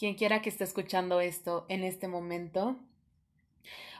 quien 0.00 0.14
quiera 0.14 0.40
que 0.40 0.48
esté 0.48 0.64
escuchando 0.64 1.20
esto 1.20 1.66
en 1.68 1.84
este 1.84 2.08
momento. 2.08 2.74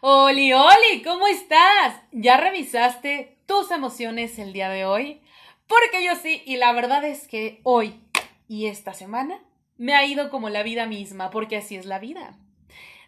Oli, 0.00 0.50
Oli, 0.54 1.02
¿cómo 1.04 1.26
estás? 1.26 2.00
¿Ya 2.10 2.38
revisaste 2.38 3.36
tus 3.44 3.70
emociones 3.70 4.38
el 4.38 4.54
día 4.54 4.70
de 4.70 4.86
hoy? 4.86 5.20
Porque 5.66 6.02
yo 6.02 6.16
sí, 6.16 6.42
y 6.46 6.56
la 6.56 6.72
verdad 6.72 7.04
es 7.04 7.28
que 7.28 7.60
hoy 7.64 8.00
y 8.48 8.68
esta 8.68 8.94
semana 8.94 9.42
me 9.76 9.94
ha 9.94 10.06
ido 10.06 10.30
como 10.30 10.48
la 10.48 10.62
vida 10.62 10.86
misma, 10.86 11.28
porque 11.28 11.58
así 11.58 11.76
es 11.76 11.84
la 11.84 11.98
vida. 11.98 12.34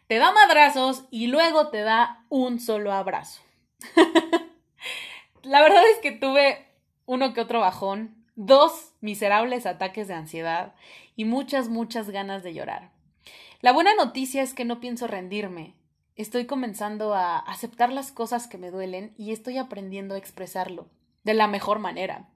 Te 0.06 0.18
da 0.18 0.30
madrazos 0.30 1.06
y 1.10 1.28
luego 1.28 1.70
te 1.70 1.80
da 1.80 2.26
un 2.28 2.60
solo 2.60 2.92
abrazo. 2.92 3.40
la 5.42 5.62
verdad 5.62 5.82
es 5.94 5.98
que 6.02 6.12
tuve 6.12 6.66
uno 7.06 7.32
que 7.32 7.40
otro 7.40 7.60
bajón, 7.60 8.21
dos 8.34 8.92
miserables 9.00 9.66
ataques 9.66 10.08
de 10.08 10.14
ansiedad 10.14 10.74
y 11.16 11.24
muchas, 11.24 11.68
muchas 11.68 12.10
ganas 12.10 12.42
de 12.42 12.54
llorar. 12.54 12.92
La 13.60 13.72
buena 13.72 13.94
noticia 13.94 14.42
es 14.42 14.54
que 14.54 14.64
no 14.64 14.80
pienso 14.80 15.06
rendirme. 15.06 15.74
Estoy 16.16 16.46
comenzando 16.46 17.14
a 17.14 17.38
aceptar 17.38 17.92
las 17.92 18.12
cosas 18.12 18.46
que 18.46 18.58
me 18.58 18.70
duelen 18.70 19.14
y 19.16 19.32
estoy 19.32 19.58
aprendiendo 19.58 20.14
a 20.14 20.18
expresarlo 20.18 20.88
de 21.24 21.34
la 21.34 21.46
mejor 21.46 21.78
manera. 21.78 22.28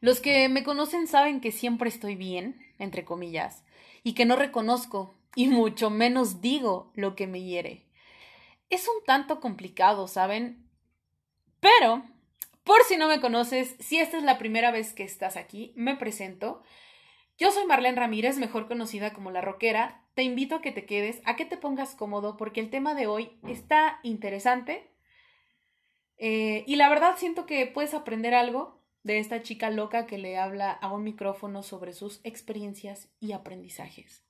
Los 0.00 0.20
que 0.20 0.48
me 0.48 0.64
conocen 0.64 1.06
saben 1.06 1.40
que 1.40 1.50
siempre 1.50 1.88
estoy 1.88 2.14
bien, 2.14 2.60
entre 2.78 3.04
comillas, 3.04 3.64
y 4.02 4.12
que 4.12 4.26
no 4.26 4.36
reconozco 4.36 5.14
y 5.34 5.48
mucho 5.48 5.90
menos 5.90 6.40
digo 6.40 6.92
lo 6.94 7.16
que 7.16 7.26
me 7.26 7.42
hiere. 7.42 7.86
Es 8.70 8.88
un 8.88 9.04
tanto 9.04 9.40
complicado, 9.40 10.06
¿saben? 10.08 10.68
Pero 11.60 12.04
por 12.64 12.82
si 12.84 12.96
no 12.96 13.08
me 13.08 13.20
conoces, 13.20 13.76
si 13.78 13.98
esta 13.98 14.16
es 14.16 14.24
la 14.24 14.38
primera 14.38 14.70
vez 14.70 14.94
que 14.94 15.04
estás 15.04 15.36
aquí, 15.36 15.72
me 15.76 15.96
presento. 15.96 16.62
Yo 17.36 17.50
soy 17.50 17.66
Marlene 17.66 17.98
Ramírez, 17.98 18.38
mejor 18.38 18.66
conocida 18.68 19.12
como 19.12 19.30
La 19.30 19.40
Roquera. 19.40 20.06
Te 20.14 20.22
invito 20.22 20.56
a 20.56 20.62
que 20.62 20.72
te 20.72 20.86
quedes, 20.86 21.20
a 21.24 21.36
que 21.36 21.44
te 21.44 21.56
pongas 21.56 21.94
cómodo, 21.94 22.36
porque 22.36 22.60
el 22.60 22.70
tema 22.70 22.94
de 22.94 23.06
hoy 23.06 23.38
está 23.46 24.00
interesante. 24.02 24.90
Eh, 26.16 26.64
y 26.66 26.76
la 26.76 26.88
verdad 26.88 27.16
siento 27.18 27.44
que 27.44 27.66
puedes 27.66 27.92
aprender 27.92 28.34
algo 28.34 28.82
de 29.02 29.18
esta 29.18 29.42
chica 29.42 29.70
loca 29.70 30.06
que 30.06 30.16
le 30.16 30.38
habla 30.38 30.70
a 30.72 30.92
un 30.92 31.04
micrófono 31.04 31.62
sobre 31.62 31.92
sus 31.92 32.20
experiencias 32.24 33.10
y 33.20 33.32
aprendizajes. 33.32 34.24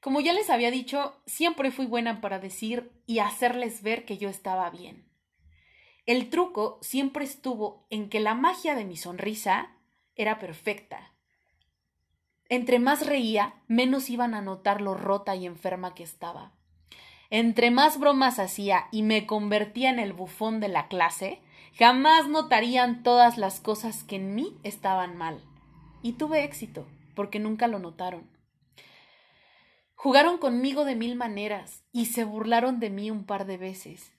Como 0.00 0.20
ya 0.20 0.34
les 0.34 0.50
había 0.50 0.70
dicho, 0.70 1.20
siempre 1.26 1.70
fui 1.70 1.86
buena 1.86 2.20
para 2.20 2.38
decir 2.38 2.92
y 3.06 3.18
hacerles 3.18 3.82
ver 3.82 4.04
que 4.04 4.18
yo 4.18 4.28
estaba 4.28 4.68
bien. 4.70 5.13
El 6.06 6.28
truco 6.28 6.78
siempre 6.82 7.24
estuvo 7.24 7.86
en 7.88 8.10
que 8.10 8.20
la 8.20 8.34
magia 8.34 8.74
de 8.74 8.84
mi 8.84 8.98
sonrisa 8.98 9.70
era 10.16 10.38
perfecta. 10.38 11.14
Entre 12.50 12.78
más 12.78 13.06
reía, 13.06 13.54
menos 13.68 14.10
iban 14.10 14.34
a 14.34 14.42
notar 14.42 14.82
lo 14.82 14.92
rota 14.92 15.34
y 15.34 15.46
enferma 15.46 15.94
que 15.94 16.02
estaba. 16.02 16.52
Entre 17.30 17.70
más 17.70 17.98
bromas 17.98 18.38
hacía 18.38 18.86
y 18.92 19.02
me 19.02 19.24
convertía 19.24 19.88
en 19.88 19.98
el 19.98 20.12
bufón 20.12 20.60
de 20.60 20.68
la 20.68 20.88
clase, 20.88 21.40
jamás 21.78 22.28
notarían 22.28 23.02
todas 23.02 23.38
las 23.38 23.60
cosas 23.60 24.04
que 24.04 24.16
en 24.16 24.34
mí 24.34 24.58
estaban 24.62 25.16
mal. 25.16 25.40
Y 26.02 26.12
tuve 26.12 26.44
éxito, 26.44 26.86
porque 27.14 27.38
nunca 27.38 27.66
lo 27.66 27.78
notaron. 27.78 28.28
Jugaron 29.94 30.36
conmigo 30.36 30.84
de 30.84 30.96
mil 30.96 31.16
maneras 31.16 31.82
y 31.92 32.06
se 32.06 32.24
burlaron 32.24 32.78
de 32.78 32.90
mí 32.90 33.10
un 33.10 33.24
par 33.24 33.46
de 33.46 33.56
veces 33.56 34.13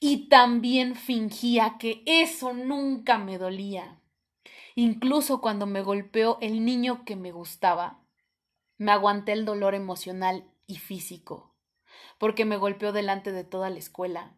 y 0.00 0.28
también 0.28 0.94
fingía 0.94 1.76
que 1.78 2.02
eso 2.06 2.52
nunca 2.52 3.18
me 3.18 3.38
dolía. 3.38 4.00
Incluso 4.74 5.40
cuando 5.40 5.66
me 5.66 5.82
golpeó 5.82 6.38
el 6.40 6.64
niño 6.64 7.04
que 7.04 7.16
me 7.16 7.32
gustaba, 7.32 8.00
me 8.76 8.92
aguanté 8.92 9.32
el 9.32 9.44
dolor 9.44 9.74
emocional 9.74 10.48
y 10.66 10.76
físico, 10.76 11.56
porque 12.18 12.44
me 12.44 12.56
golpeó 12.56 12.92
delante 12.92 13.32
de 13.32 13.42
toda 13.42 13.70
la 13.70 13.78
escuela. 13.78 14.36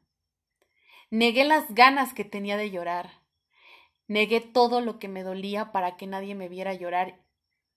Negué 1.10 1.44
las 1.44 1.74
ganas 1.74 2.14
que 2.14 2.24
tenía 2.24 2.56
de 2.56 2.70
llorar. 2.70 3.20
Negué 4.06 4.40
todo 4.40 4.80
lo 4.80 4.98
que 4.98 5.08
me 5.08 5.22
dolía 5.22 5.72
para 5.72 5.96
que 5.96 6.06
nadie 6.06 6.34
me 6.34 6.48
viera 6.48 6.72
llorar 6.72 7.20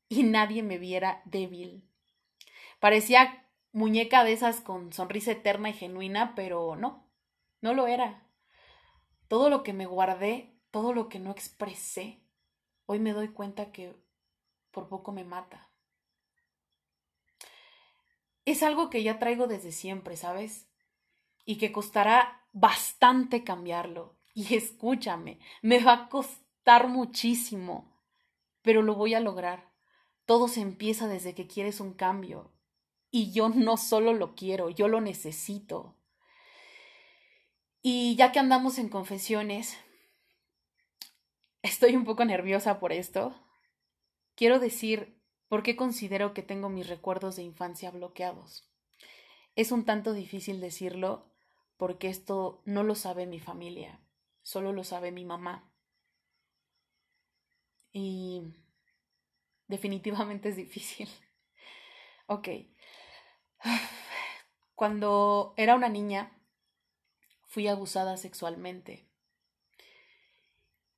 y 0.08 0.24
nadie 0.24 0.64
me 0.64 0.78
viera 0.78 1.22
débil. 1.26 1.84
Parecía 2.80 3.46
muñeca 3.72 4.24
de 4.24 4.34
esas 4.34 4.62
con 4.62 4.94
sonrisa 4.94 5.32
eterna 5.32 5.70
y 5.70 5.74
genuina, 5.74 6.34
pero 6.36 6.76
no. 6.76 7.03
No 7.64 7.74
lo 7.74 7.88
era. 7.88 8.28
Todo 9.30 9.50
lo 9.50 9.64
que 9.64 9.72
me 9.72 9.86
guardé, 9.86 10.54
todo 10.70 10.92
lo 10.92 11.08
que 11.08 11.18
no 11.18 11.32
expresé, 11.32 12.22
hoy 12.88 13.00
me 13.00 13.14
doy 13.14 13.30
cuenta 13.30 13.72
que 13.72 13.96
por 14.70 14.90
poco 14.90 15.14
me 15.14 15.24
mata. 15.24 15.72
Es 18.44 18.64
algo 18.64 18.90
que 18.90 19.02
ya 19.02 19.18
traigo 19.18 19.48
desde 19.48 19.72
siempre, 19.72 20.18
¿sabes? 20.18 20.68
Y 21.46 21.58
que 21.58 21.72
costará 21.72 22.46
bastante 22.52 23.46
cambiarlo. 23.46 24.18
Y 24.34 24.56
escúchame, 24.58 25.40
me 25.62 25.82
va 25.82 25.94
a 25.94 26.10
costar 26.10 26.90
muchísimo, 26.90 27.98
pero 28.62 28.82
lo 28.82 28.96
voy 28.96 29.14
a 29.14 29.22
lograr. 29.22 29.72
Todo 30.26 30.50
se 30.50 30.60
empieza 30.60 31.08
desde 31.08 31.34
que 31.34 31.48
quieres 31.48 31.80
un 31.80 31.94
cambio. 31.94 32.52
Y 33.10 33.32
yo 33.32 33.48
no 33.48 33.78
solo 33.78 34.12
lo 34.12 34.36
quiero, 34.36 34.70
yo 34.70 34.90
lo 34.90 35.00
necesito. 35.00 35.96
Y 37.86 38.16
ya 38.16 38.32
que 38.32 38.40
andamos 38.40 38.78
en 38.78 38.88
confesiones, 38.88 39.78
estoy 41.64 41.98
un 41.98 42.06
poco 42.06 42.24
nerviosa 42.24 42.80
por 42.80 42.94
esto. 42.94 43.36
Quiero 44.36 44.58
decir 44.60 45.22
por 45.50 45.64
qué 45.64 45.76
considero 45.76 46.34
que 46.34 46.44
tengo 46.44 46.70
mis 46.70 46.88
recuerdos 46.88 47.36
de 47.36 47.44
infancia 47.44 47.92
bloqueados. 47.92 48.72
Es 49.58 49.74
un 49.74 49.84
tanto 49.84 50.14
difícil 50.14 50.62
decirlo 50.62 51.30
porque 51.76 52.08
esto 52.08 52.62
no 52.64 52.84
lo 52.84 52.96
sabe 52.96 53.26
mi 53.26 53.42
familia, 53.42 54.00
solo 54.44 54.72
lo 54.72 54.86
sabe 54.86 55.12
mi 55.12 55.26
mamá. 55.26 55.70
Y 57.92 58.44
definitivamente 59.68 60.48
es 60.48 60.56
difícil. 60.56 61.10
Ok. 62.28 62.48
Cuando 64.74 65.54
era 65.58 65.76
una 65.76 65.90
niña, 65.90 66.32
fui 67.54 67.68
abusada 67.68 68.18
sexualmente. 68.18 69.08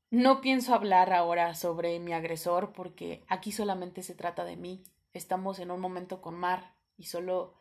No 0.10 0.40
pienso 0.40 0.74
hablar 0.74 1.12
ahora 1.12 1.54
sobre 1.54 2.00
mi 2.00 2.14
agresor 2.14 2.72
porque 2.72 3.26
aquí 3.28 3.52
solamente 3.52 4.04
se 4.04 4.16
trata 4.16 4.46
de 4.46 4.56
mí. 4.56 4.86
Estamos 5.12 5.60
en 5.60 5.70
un 5.70 5.82
momento 5.82 6.22
con 6.22 6.36
Mar 6.36 6.74
y 6.96 7.08
solo 7.08 7.56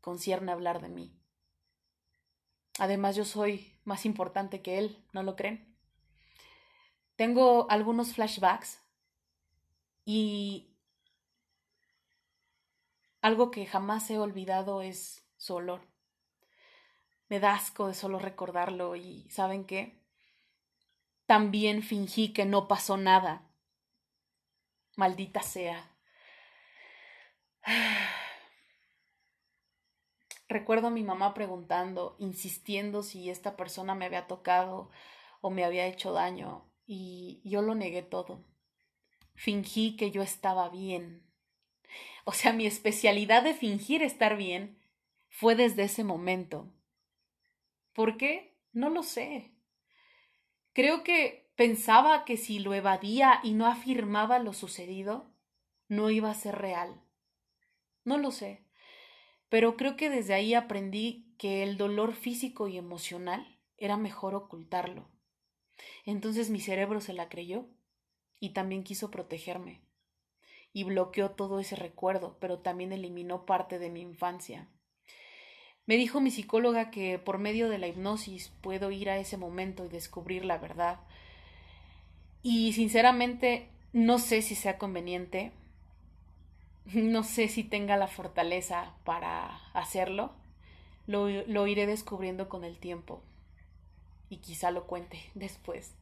concierne 0.00 0.50
hablar 0.50 0.82
de 0.82 0.88
mí. 0.88 1.16
Además 2.80 3.14
yo 3.14 3.24
soy 3.24 3.78
más 3.84 4.04
importante 4.04 4.62
que 4.62 4.78
él, 4.78 5.00
¿no 5.12 5.22
lo 5.22 5.36
creen? 5.36 5.76
Tengo 7.14 7.70
algunos 7.70 8.14
flashbacks 8.14 8.82
y 10.04 10.74
algo 13.20 13.52
que 13.52 13.64
jamás 13.64 14.10
he 14.10 14.18
olvidado 14.18 14.82
es 14.82 15.24
su 15.36 15.54
olor. 15.54 15.97
Me 17.28 17.40
da 17.40 17.54
asco 17.54 17.88
de 17.88 17.94
solo 17.94 18.18
recordarlo 18.18 18.96
y 18.96 19.28
¿saben 19.30 19.64
qué? 19.64 19.98
También 21.26 21.82
fingí 21.82 22.32
que 22.32 22.46
no 22.46 22.68
pasó 22.68 22.96
nada. 22.96 23.42
Maldita 24.96 25.42
sea. 25.42 25.94
Recuerdo 30.48 30.86
a 30.86 30.90
mi 30.90 31.02
mamá 31.02 31.34
preguntando, 31.34 32.16
insistiendo 32.18 33.02
si 33.02 33.28
esta 33.28 33.56
persona 33.56 33.94
me 33.94 34.06
había 34.06 34.26
tocado 34.26 34.90
o 35.42 35.50
me 35.50 35.64
había 35.64 35.86
hecho 35.86 36.12
daño, 36.12 36.72
y 36.86 37.42
yo 37.44 37.60
lo 37.60 37.74
negué 37.74 38.00
todo. 38.00 38.46
Fingí 39.34 39.96
que 39.96 40.10
yo 40.10 40.22
estaba 40.22 40.70
bien. 40.70 41.30
O 42.24 42.32
sea, 42.32 42.54
mi 42.54 42.66
especialidad 42.66 43.42
de 43.42 43.52
fingir 43.52 44.02
estar 44.02 44.38
bien 44.38 44.78
fue 45.28 45.54
desde 45.54 45.82
ese 45.82 46.04
momento. 46.04 46.72
¿Por 47.98 48.16
qué? 48.16 48.56
No 48.72 48.90
lo 48.90 49.02
sé. 49.02 49.50
Creo 50.72 51.02
que 51.02 51.50
pensaba 51.56 52.24
que 52.24 52.36
si 52.36 52.60
lo 52.60 52.72
evadía 52.72 53.40
y 53.42 53.54
no 53.54 53.66
afirmaba 53.66 54.38
lo 54.38 54.52
sucedido, 54.52 55.34
no 55.88 56.08
iba 56.08 56.30
a 56.30 56.34
ser 56.34 56.54
real. 56.58 57.02
No 58.04 58.16
lo 58.16 58.30
sé, 58.30 58.64
pero 59.48 59.76
creo 59.76 59.96
que 59.96 60.10
desde 60.10 60.34
ahí 60.34 60.54
aprendí 60.54 61.34
que 61.38 61.64
el 61.64 61.76
dolor 61.76 62.14
físico 62.14 62.68
y 62.68 62.78
emocional 62.78 63.58
era 63.78 63.96
mejor 63.96 64.36
ocultarlo. 64.36 65.10
Entonces 66.04 66.50
mi 66.50 66.60
cerebro 66.60 67.00
se 67.00 67.14
la 67.14 67.28
creyó 67.28 67.66
y 68.38 68.50
también 68.50 68.84
quiso 68.84 69.10
protegerme 69.10 69.82
y 70.72 70.84
bloqueó 70.84 71.32
todo 71.32 71.58
ese 71.58 71.74
recuerdo, 71.74 72.38
pero 72.38 72.60
también 72.60 72.92
eliminó 72.92 73.44
parte 73.44 73.80
de 73.80 73.90
mi 73.90 74.02
infancia. 74.02 74.68
Me 75.88 75.96
dijo 75.96 76.20
mi 76.20 76.30
psicóloga 76.30 76.90
que 76.90 77.18
por 77.18 77.38
medio 77.38 77.70
de 77.70 77.78
la 77.78 77.88
hipnosis 77.88 78.52
puedo 78.60 78.90
ir 78.90 79.08
a 79.08 79.16
ese 79.16 79.38
momento 79.38 79.86
y 79.86 79.88
descubrir 79.88 80.44
la 80.44 80.58
verdad. 80.58 81.00
Y 82.42 82.74
sinceramente 82.74 83.70
no 83.94 84.18
sé 84.18 84.42
si 84.42 84.54
sea 84.54 84.76
conveniente. 84.76 85.50
no 86.92 87.24
sé 87.24 87.48
si 87.48 87.64
tenga 87.64 87.96
la 87.96 88.06
fortaleza 88.06 88.92
para 89.04 89.56
hacerlo. 89.72 90.32
Lo, 91.06 91.30
lo 91.30 91.66
iré 91.66 91.86
descubriendo 91.86 92.50
con 92.50 92.64
el 92.64 92.76
tiempo. 92.76 93.22
Y 94.28 94.36
quizá 94.36 94.70
lo 94.70 94.84
cuente 94.84 95.18
después. 95.34 95.94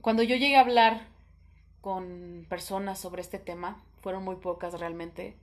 Cuando 0.00 0.22
yo 0.22 0.36
llegué 0.36 0.54
a 0.54 0.60
hablar 0.60 1.08
con 1.80 2.46
personas 2.48 3.00
sobre 3.00 3.22
este 3.22 3.40
tema, 3.40 3.82
fueron 4.02 4.22
muy 4.22 4.36
pocas 4.36 4.78
realmente, 4.78 5.34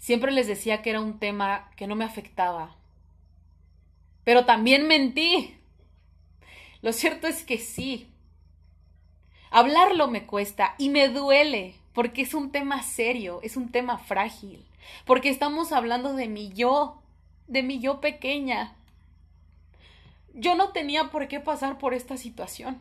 siempre 0.00 0.32
les 0.32 0.48
decía 0.48 0.82
que 0.82 0.90
era 0.90 1.00
un 1.00 1.20
tema 1.20 1.70
que 1.76 1.86
no 1.86 1.94
me 1.94 2.04
afectaba. 2.04 2.74
Pero 4.24 4.44
también 4.44 4.88
mentí. 4.88 5.56
Lo 6.82 6.92
cierto 6.92 7.28
es 7.28 7.44
que 7.44 7.58
sí. 7.58 8.08
Hablarlo 9.50 10.08
me 10.08 10.26
cuesta 10.26 10.74
y 10.78 10.88
me 10.88 11.08
duele 11.08 11.74
porque 11.92 12.22
es 12.22 12.34
un 12.34 12.50
tema 12.50 12.82
serio, 12.82 13.40
es 13.42 13.56
un 13.56 13.70
tema 13.70 13.98
frágil, 13.98 14.64
porque 15.04 15.28
estamos 15.28 15.72
hablando 15.72 16.14
de 16.14 16.28
mi 16.28 16.50
yo, 16.50 17.02
de 17.46 17.62
mi 17.62 17.80
yo 17.80 18.00
pequeña. 18.00 18.76
Yo 20.32 20.54
no 20.54 20.70
tenía 20.70 21.10
por 21.10 21.26
qué 21.28 21.40
pasar 21.40 21.78
por 21.78 21.92
esta 21.92 22.16
situación. 22.16 22.78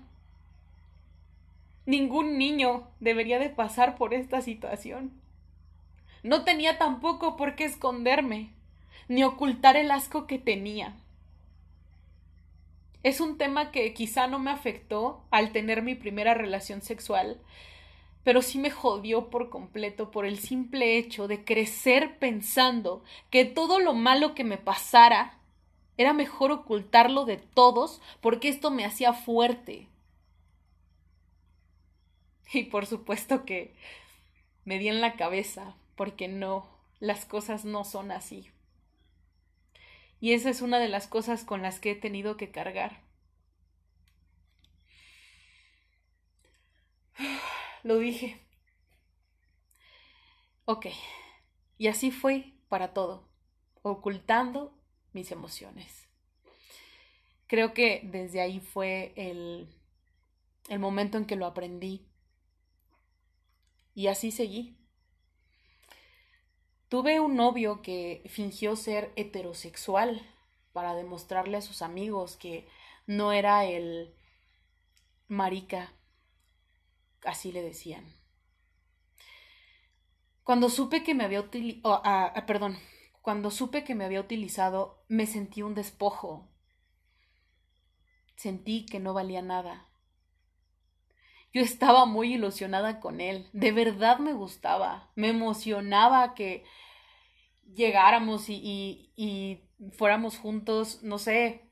Ningún 1.86 2.38
niño 2.38 2.88
debería 3.00 3.40
de 3.40 3.50
pasar 3.50 3.98
por 3.98 4.14
esta 4.14 4.42
situación. 4.42 5.12
No 6.24 6.44
tenía 6.44 6.78
tampoco 6.78 7.38
por 7.38 7.56
qué 7.56 7.66
esconderme, 7.66 8.52
ni 9.08 9.24
ocultar 9.24 9.78
el 9.78 9.92
asco 9.92 10.28
que 10.28 10.40
tenía. 10.40 10.96
Es 13.02 13.22
un 13.22 13.38
tema 13.38 13.72
que 13.72 13.94
quizá 13.94 14.28
no 14.28 14.40
me 14.40 14.52
afectó 14.52 15.24
al 15.32 15.52
tener 15.54 15.82
mi 15.82 15.96
primera 15.96 16.34
relación 16.34 16.82
sexual, 16.82 17.40
pero 18.24 18.42
sí 18.42 18.60
me 18.60 18.70
jodió 18.70 19.30
por 19.30 19.50
completo 19.50 20.12
por 20.12 20.26
el 20.26 20.38
simple 20.38 20.98
hecho 20.98 21.28
de 21.28 21.46
crecer 21.46 22.20
pensando 22.20 23.04
que 23.30 23.46
todo 23.46 23.80
lo 23.80 23.94
malo 23.94 24.36
que 24.36 24.44
me 24.44 24.58
pasara 24.58 25.38
era 25.98 26.12
mejor 26.12 26.52
ocultarlo 26.52 27.26
de 27.26 27.38
todos 27.38 28.02
porque 28.20 28.50
esto 28.50 28.72
me 28.72 28.84
hacía 28.84 29.14
fuerte. 29.14 29.88
Y 32.52 32.64
por 32.64 32.86
supuesto 32.86 33.46
que 33.46 33.74
me 34.66 34.80
di 34.80 34.90
en 34.90 35.02
la 35.02 35.14
cabeza 35.16 35.76
porque 36.00 36.30
no, 36.30 36.66
las 37.02 37.26
cosas 37.26 37.66
no 37.66 37.84
son 37.84 38.12
así. 38.12 38.50
Y 40.22 40.32
esa 40.32 40.50
es 40.50 40.62
una 40.62 40.80
de 40.80 40.88
las 40.88 41.08
cosas 41.08 41.44
con 41.44 41.62
las 41.62 41.82
que 41.82 41.92
he 41.92 41.96
tenido 41.96 42.38
que 42.38 42.52
cargar. 42.52 43.04
Lo 47.84 47.98
dije. 47.98 48.40
Ok. 50.64 50.86
Y 51.78 51.88
así 51.88 52.12
fue 52.12 52.54
para 52.70 52.94
todo, 52.94 53.28
ocultando 53.82 54.82
mis 55.12 55.34
emociones. 55.34 56.08
Creo 57.46 57.74
que 57.74 58.04
desde 58.06 58.40
ahí 58.40 58.62
fue 58.62 59.12
el, 59.18 59.68
el 60.70 60.80
momento 60.80 61.18
en 61.18 61.26
que 61.26 61.36
lo 61.36 61.46
aprendí. 61.46 62.08
Y 63.94 64.08
así 64.08 64.32
seguí. 64.32 64.79
Tuve 66.90 67.20
un 67.20 67.36
novio 67.36 67.84
que 67.84 68.24
fingió 68.28 68.76
ser 68.76 69.14
heterosexual 69.16 70.22
para 70.74 70.96
demostrarle 70.96 71.58
a 71.58 71.62
sus 71.62 71.84
amigos 71.84 72.36
que 72.36 72.68
no 73.06 73.32
era 73.32 73.64
el 73.66 74.16
marica, 75.28 75.94
así 77.24 77.52
le 77.52 77.62
decían. 77.62 78.12
Cuando 80.44 80.70
supe 80.70 81.04
que 81.04 81.14
me 81.14 81.26
había 81.26 81.42
utilizado, 81.42 82.02
ah, 82.04 82.34
ah, 82.36 82.46
perdón, 82.48 82.80
cuando 83.22 83.52
supe 83.52 83.84
que 83.84 83.94
me 83.94 84.06
había 84.06 84.20
utilizado, 84.20 85.06
me 85.08 85.28
sentí 85.28 85.62
un 85.62 85.76
despojo. 85.76 86.50
Sentí 88.36 88.88
que 88.88 89.00
no 89.00 89.14
valía 89.14 89.44
nada. 89.44 89.89
Yo 91.52 91.62
estaba 91.62 92.06
muy 92.06 92.36
ilusionada 92.36 93.00
con 93.00 93.22
él, 93.22 93.50
de 93.54 93.72
verdad 93.72 94.20
me 94.20 94.34
gustaba, 94.34 95.12
me 95.16 95.30
emocionaba 95.30 96.36
que 96.36 96.64
llegáramos 97.74 98.50
y, 98.50 99.12
y, 99.16 99.62
fuéramos 99.94 100.38
juntos, 100.38 101.02
no 101.04 101.18
sé, 101.18 101.72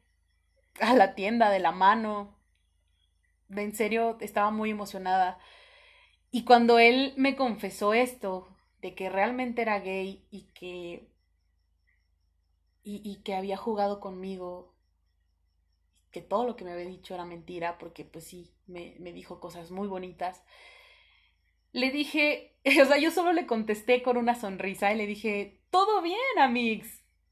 a 0.80 0.94
la 0.96 1.16
tienda 1.16 1.50
de 1.50 1.60
la 1.60 1.72
mano. 1.72 2.38
En 3.50 3.76
serio, 3.76 4.18
estaba 4.22 4.52
muy 4.52 4.72
emocionada. 4.72 5.40
Y 6.32 6.44
cuando 6.44 6.80
él 6.80 7.14
me 7.18 7.36
confesó 7.36 7.94
esto, 7.94 8.48
de 8.82 8.96
que 8.96 9.10
realmente 9.10 9.62
era 9.62 9.80
gay 9.80 10.26
y 10.30 10.44
que 10.54 11.12
y, 12.84 13.02
y, 13.04 13.22
que 13.24 13.36
había 13.36 13.58
jugado 13.58 14.00
conmigo 14.00 14.77
que 16.12 16.22
todo 16.22 16.46
lo 16.46 16.56
que 16.56 16.66
me 16.66 16.72
había 16.72 16.86
dicho 16.86 17.14
era 17.14 17.26
mentira, 17.26 17.78
porque 17.78 18.06
pues 18.06 18.26
sí, 18.26 18.52
me, 18.66 18.96
me 19.00 19.14
dijo 19.14 19.40
cosas 19.40 19.72
muy 19.72 19.88
bonitas. 19.88 20.44
Le 21.72 21.92
dije, 21.92 22.58
o 22.82 22.86
sea, 22.86 22.98
yo 22.98 23.12
solo 23.12 23.34
le 23.34 23.46
contesté 23.46 24.02
con 24.04 24.18
una 24.18 24.36
sonrisa 24.36 24.94
y 24.94 24.98
le 24.98 25.08
dije, 25.08 25.62
todo 25.70 26.02
bien, 26.02 26.18
amigos, 26.40 26.88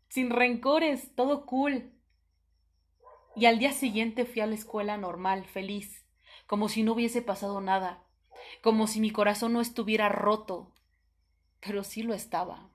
sin 0.10 0.30
rencores, 0.30 1.16
todo 1.16 1.46
cool. 1.46 1.92
Y 3.36 3.46
al 3.46 3.60
día 3.60 3.74
siguiente 3.74 4.26
fui 4.26 4.42
a 4.42 4.48
la 4.48 4.56
escuela 4.56 4.98
normal, 4.98 5.46
feliz, 5.46 6.06
como 6.48 6.70
si 6.70 6.84
no 6.84 6.94
hubiese 6.94 7.22
pasado 7.22 7.60
nada, 7.60 8.04
como 8.62 8.88
si 8.88 9.00
mi 9.00 9.12
corazón 9.12 9.54
no 9.54 9.62
estuviera 9.62 10.10
roto, 10.10 10.74
pero 11.60 11.84
sí 11.84 12.04
lo 12.04 12.14
estaba. 12.14 12.70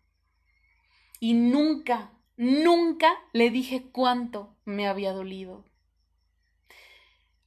Y 1.18 1.34
nunca, 1.34 2.12
nunca 2.36 3.14
le 3.32 3.50
dije 3.50 3.90
cuánto 3.90 4.56
me 4.64 4.86
había 4.86 5.12
dolido. 5.12 5.64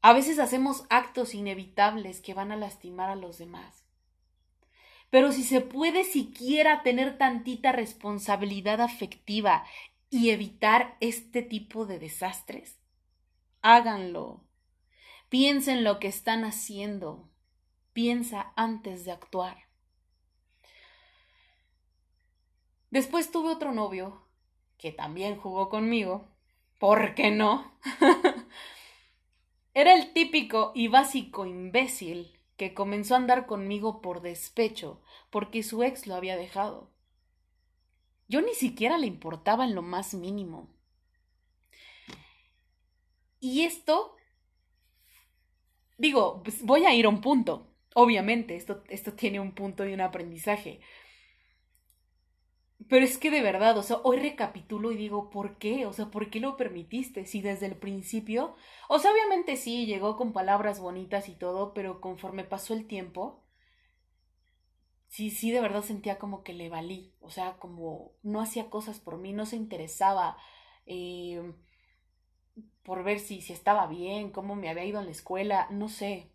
A 0.03 0.11
veces 0.11 0.37
hacemos 0.37 0.83
actos 0.89 1.33
inevitables 1.33 2.19
que 2.19 2.33
van 2.33 2.51
a 2.51 2.57
lastimar 2.57 3.09
a 3.09 3.15
los 3.15 3.37
demás. 3.37 3.85
Pero 5.09 5.31
si 5.31 5.45
se 5.45 5.61
puede 5.61 6.03
siquiera 6.03 6.83
tener 6.83 7.17
tantita 7.17 7.71
responsabilidad 7.71 8.81
afectiva 8.81 9.63
y 10.09 10.31
evitar 10.31 10.97
este 10.99 11.41
tipo 11.41 11.85
de 11.85 11.99
desastres, 11.99 12.77
háganlo. 13.61 14.43
Piensen 15.29 15.85
lo 15.85 15.99
que 15.99 16.09
están 16.09 16.43
haciendo. 16.43 17.29
Piensa 17.93 18.51
antes 18.57 19.05
de 19.05 19.13
actuar. 19.13 19.69
Después 22.91 23.31
tuve 23.31 23.51
otro 23.51 23.71
novio 23.71 24.27
que 24.77 24.91
también 24.91 25.37
jugó 25.37 25.69
conmigo. 25.69 26.27
¿Por 26.77 27.15
qué 27.15 27.31
no? 27.31 27.79
Era 29.75 29.95
el 29.95 30.13
típico 30.13 30.71
y 30.75 30.87
básico 30.87 31.45
imbécil 31.45 32.39
que 32.57 32.73
comenzó 32.73 33.15
a 33.15 33.17
andar 33.17 33.47
conmigo 33.47 34.01
por 34.01 34.21
despecho, 34.21 35.01
porque 35.31 35.63
su 35.63 35.83
ex 35.83 36.05
lo 36.05 36.15
había 36.15 36.37
dejado. 36.37 36.91
Yo 38.27 38.41
ni 38.41 38.53
siquiera 38.53 38.97
le 38.97 39.07
importaba 39.07 39.65
en 39.65 39.73
lo 39.73 39.81
más 39.81 40.13
mínimo. 40.13 40.69
Y 43.39 43.63
esto, 43.63 44.15
digo, 45.97 46.41
pues 46.43 46.63
voy 46.63 46.85
a 46.85 46.93
ir 46.93 47.05
a 47.05 47.09
un 47.09 47.21
punto. 47.21 47.67
Obviamente, 47.95 48.55
esto, 48.55 48.83
esto 48.89 49.13
tiene 49.13 49.39
un 49.39 49.53
punto 49.53 49.83
de 49.83 49.93
un 49.93 50.01
aprendizaje. 50.01 50.81
Pero 52.89 53.05
es 53.05 53.17
que 53.17 53.31
de 53.31 53.41
verdad, 53.41 53.77
o 53.77 53.83
sea, 53.83 53.97
hoy 54.03 54.17
recapitulo 54.17 54.91
y 54.91 54.97
digo, 54.97 55.29
¿por 55.29 55.57
qué? 55.57 55.85
O 55.85 55.93
sea, 55.93 56.07
¿por 56.11 56.29
qué 56.29 56.39
lo 56.39 56.57
permitiste? 56.57 57.25
Si 57.25 57.41
desde 57.41 57.67
el 57.67 57.75
principio, 57.77 58.55
o 58.89 58.99
sea, 58.99 59.11
obviamente 59.11 59.57
sí, 59.57 59.85
llegó 59.85 60.17
con 60.17 60.33
palabras 60.33 60.79
bonitas 60.79 61.29
y 61.29 61.35
todo, 61.35 61.73
pero 61.73 62.01
conforme 62.01 62.43
pasó 62.43 62.73
el 62.73 62.87
tiempo, 62.87 63.43
sí, 65.07 65.29
sí, 65.29 65.51
de 65.51 65.61
verdad 65.61 65.83
sentía 65.83 66.17
como 66.19 66.43
que 66.43 66.53
le 66.53 66.69
valí, 66.69 67.13
o 67.21 67.29
sea, 67.29 67.57
como 67.57 68.13
no 68.23 68.41
hacía 68.41 68.69
cosas 68.69 68.99
por 68.99 69.17
mí, 69.17 69.33
no 69.33 69.45
se 69.45 69.55
interesaba 69.55 70.37
eh, 70.85 71.53
por 72.83 73.03
ver 73.03 73.19
si, 73.19 73.41
si 73.41 73.53
estaba 73.53 73.87
bien, 73.87 74.31
cómo 74.31 74.55
me 74.55 74.69
había 74.69 74.85
ido 74.85 74.99
en 74.99 75.05
la 75.05 75.11
escuela, 75.11 75.67
no 75.71 75.89
sé. 75.89 76.31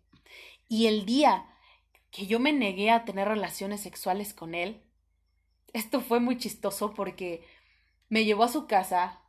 Y 0.67 0.87
el 0.87 1.05
día 1.05 1.47
que 2.11 2.27
yo 2.27 2.39
me 2.39 2.53
negué 2.53 2.91
a 2.91 3.05
tener 3.05 3.27
relaciones 3.27 3.81
sexuales 3.81 4.33
con 4.33 4.55
él, 4.55 4.83
esto 5.73 6.01
fue 6.01 6.19
muy 6.19 6.37
chistoso 6.37 6.93
porque 6.93 7.43
me 8.09 8.25
llevó 8.25 8.43
a 8.43 8.49
su 8.49 8.67
casa, 8.67 9.21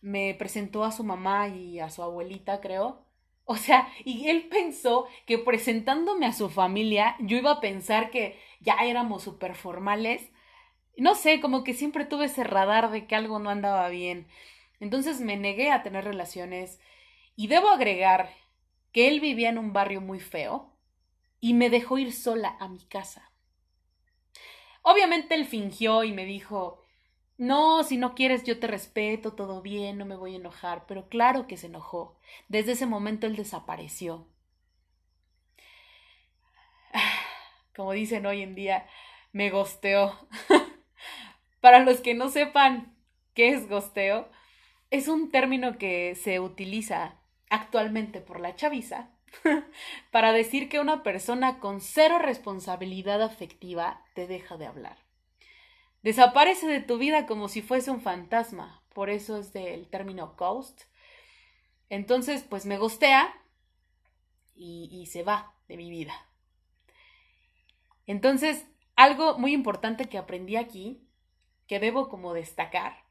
me 0.00 0.34
presentó 0.34 0.84
a 0.84 0.92
su 0.92 1.04
mamá 1.04 1.48
y 1.48 1.80
a 1.80 1.90
su 1.90 2.02
abuelita, 2.02 2.60
creo. 2.60 3.06
O 3.44 3.56
sea, 3.56 3.88
y 4.04 4.28
él 4.28 4.48
pensó 4.48 5.06
que 5.26 5.38
presentándome 5.38 6.26
a 6.26 6.32
su 6.32 6.48
familia, 6.48 7.16
yo 7.20 7.36
iba 7.36 7.52
a 7.52 7.60
pensar 7.60 8.10
que 8.10 8.38
ya 8.60 8.74
éramos 8.84 9.22
súper 9.22 9.54
formales. 9.54 10.30
No 10.96 11.14
sé, 11.14 11.40
como 11.40 11.64
que 11.64 11.74
siempre 11.74 12.04
tuve 12.04 12.26
ese 12.26 12.44
radar 12.44 12.90
de 12.90 13.06
que 13.06 13.16
algo 13.16 13.38
no 13.38 13.50
andaba 13.50 13.88
bien. 13.88 14.28
Entonces 14.80 15.20
me 15.20 15.36
negué 15.36 15.70
a 15.70 15.82
tener 15.82 16.04
relaciones 16.04 16.80
y 17.36 17.46
debo 17.46 17.70
agregar 17.70 18.30
que 18.92 19.08
él 19.08 19.20
vivía 19.20 19.48
en 19.48 19.58
un 19.58 19.72
barrio 19.72 20.00
muy 20.00 20.20
feo 20.20 20.76
y 21.40 21.54
me 21.54 21.70
dejó 21.70 21.98
ir 21.98 22.12
sola 22.12 22.56
a 22.60 22.68
mi 22.68 22.84
casa. 22.84 23.31
Obviamente 24.82 25.34
él 25.34 25.46
fingió 25.46 26.04
y 26.04 26.12
me 26.12 26.24
dijo 26.24 26.82
no, 27.38 27.82
si 27.82 27.96
no 27.96 28.14
quieres 28.14 28.44
yo 28.44 28.60
te 28.60 28.66
respeto, 28.68 29.32
todo 29.32 29.62
bien, 29.62 29.98
no 29.98 30.04
me 30.04 30.16
voy 30.16 30.34
a 30.34 30.36
enojar, 30.36 30.86
pero 30.86 31.08
claro 31.08 31.46
que 31.48 31.56
se 31.56 31.66
enojó. 31.66 32.16
Desde 32.48 32.72
ese 32.72 32.86
momento 32.86 33.26
él 33.26 33.34
desapareció. 33.36 34.28
Como 37.74 37.92
dicen 37.92 38.26
hoy 38.26 38.42
en 38.42 38.54
día, 38.54 38.86
me 39.32 39.50
gosteó. 39.50 40.28
Para 41.60 41.80
los 41.80 42.00
que 42.00 42.14
no 42.14 42.28
sepan 42.28 42.96
qué 43.34 43.48
es 43.48 43.68
gosteo, 43.68 44.30
es 44.90 45.08
un 45.08 45.30
término 45.30 45.78
que 45.78 46.14
se 46.14 46.38
utiliza 46.38 47.16
actualmente 47.50 48.20
por 48.20 48.40
la 48.40 48.54
chaviza 48.54 49.11
para 50.10 50.32
decir 50.32 50.68
que 50.68 50.80
una 50.80 51.02
persona 51.02 51.58
con 51.58 51.80
cero 51.80 52.18
responsabilidad 52.18 53.22
afectiva 53.22 54.04
te 54.14 54.26
deja 54.26 54.56
de 54.56 54.66
hablar. 54.66 54.98
Desaparece 56.02 56.66
de 56.66 56.80
tu 56.80 56.98
vida 56.98 57.26
como 57.26 57.48
si 57.48 57.62
fuese 57.62 57.90
un 57.90 58.00
fantasma, 58.00 58.82
por 58.92 59.10
eso 59.10 59.38
es 59.38 59.52
del 59.52 59.88
término 59.88 60.34
ghost. 60.36 60.82
Entonces, 61.88 62.42
pues 62.42 62.66
me 62.66 62.78
gostea 62.78 63.32
y, 64.54 64.88
y 64.92 65.06
se 65.06 65.22
va 65.22 65.54
de 65.68 65.76
mi 65.76 65.90
vida. 65.90 66.14
Entonces, 68.06 68.66
algo 68.96 69.38
muy 69.38 69.52
importante 69.52 70.08
que 70.08 70.18
aprendí 70.18 70.56
aquí, 70.56 71.08
que 71.66 71.78
debo 71.78 72.08
como 72.08 72.34
destacar. 72.34 73.04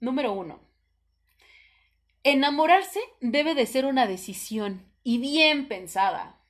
Número 0.00 0.32
uno, 0.32 0.60
enamorarse 2.24 3.00
debe 3.20 3.54
de 3.54 3.66
ser 3.66 3.84
una 3.84 4.06
decisión 4.06 4.90
y 5.04 5.18
bien 5.18 5.68
pensada. 5.68 6.40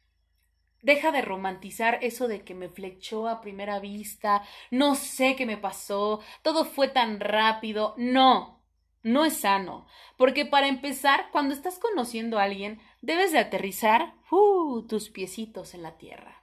Deja 0.80 1.12
de 1.12 1.22
romantizar 1.22 1.98
eso 2.02 2.28
de 2.28 2.44
que 2.44 2.54
me 2.54 2.68
flechó 2.68 3.28
a 3.28 3.40
primera 3.40 3.80
vista, 3.80 4.42
no 4.70 4.94
sé 4.94 5.34
qué 5.34 5.46
me 5.46 5.56
pasó, 5.56 6.20
todo 6.42 6.64
fue 6.64 6.88
tan 6.88 7.20
rápido. 7.20 7.94
No, 7.96 8.62
no 9.02 9.24
es 9.24 9.38
sano, 9.38 9.86
porque 10.16 10.46
para 10.46 10.68
empezar, 10.68 11.30
cuando 11.32 11.54
estás 11.54 11.78
conociendo 11.78 12.38
a 12.38 12.44
alguien, 12.44 12.80
debes 13.00 13.32
de 13.32 13.38
aterrizar 13.38 14.14
uh, 14.30 14.86
tus 14.86 15.10
piecitos 15.10 15.74
en 15.74 15.82
la 15.82 15.96
tierra 15.96 16.42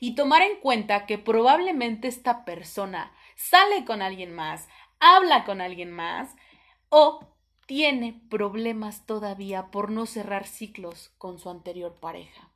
y 0.00 0.14
tomar 0.14 0.42
en 0.42 0.58
cuenta 0.60 1.06
que 1.06 1.18
probablemente 1.18 2.08
esta 2.08 2.44
persona 2.44 3.14
sale 3.36 3.84
con 3.84 4.02
alguien 4.02 4.34
más, 4.34 4.68
habla 4.98 5.44
con 5.44 5.60
alguien 5.60 5.92
más 5.92 6.34
o 6.88 7.35
tiene 7.66 8.22
problemas 8.30 9.06
todavía 9.06 9.70
por 9.70 9.90
no 9.90 10.06
cerrar 10.06 10.46
ciclos 10.46 11.12
con 11.18 11.38
su 11.38 11.50
anterior 11.50 11.98
pareja. 12.00 12.50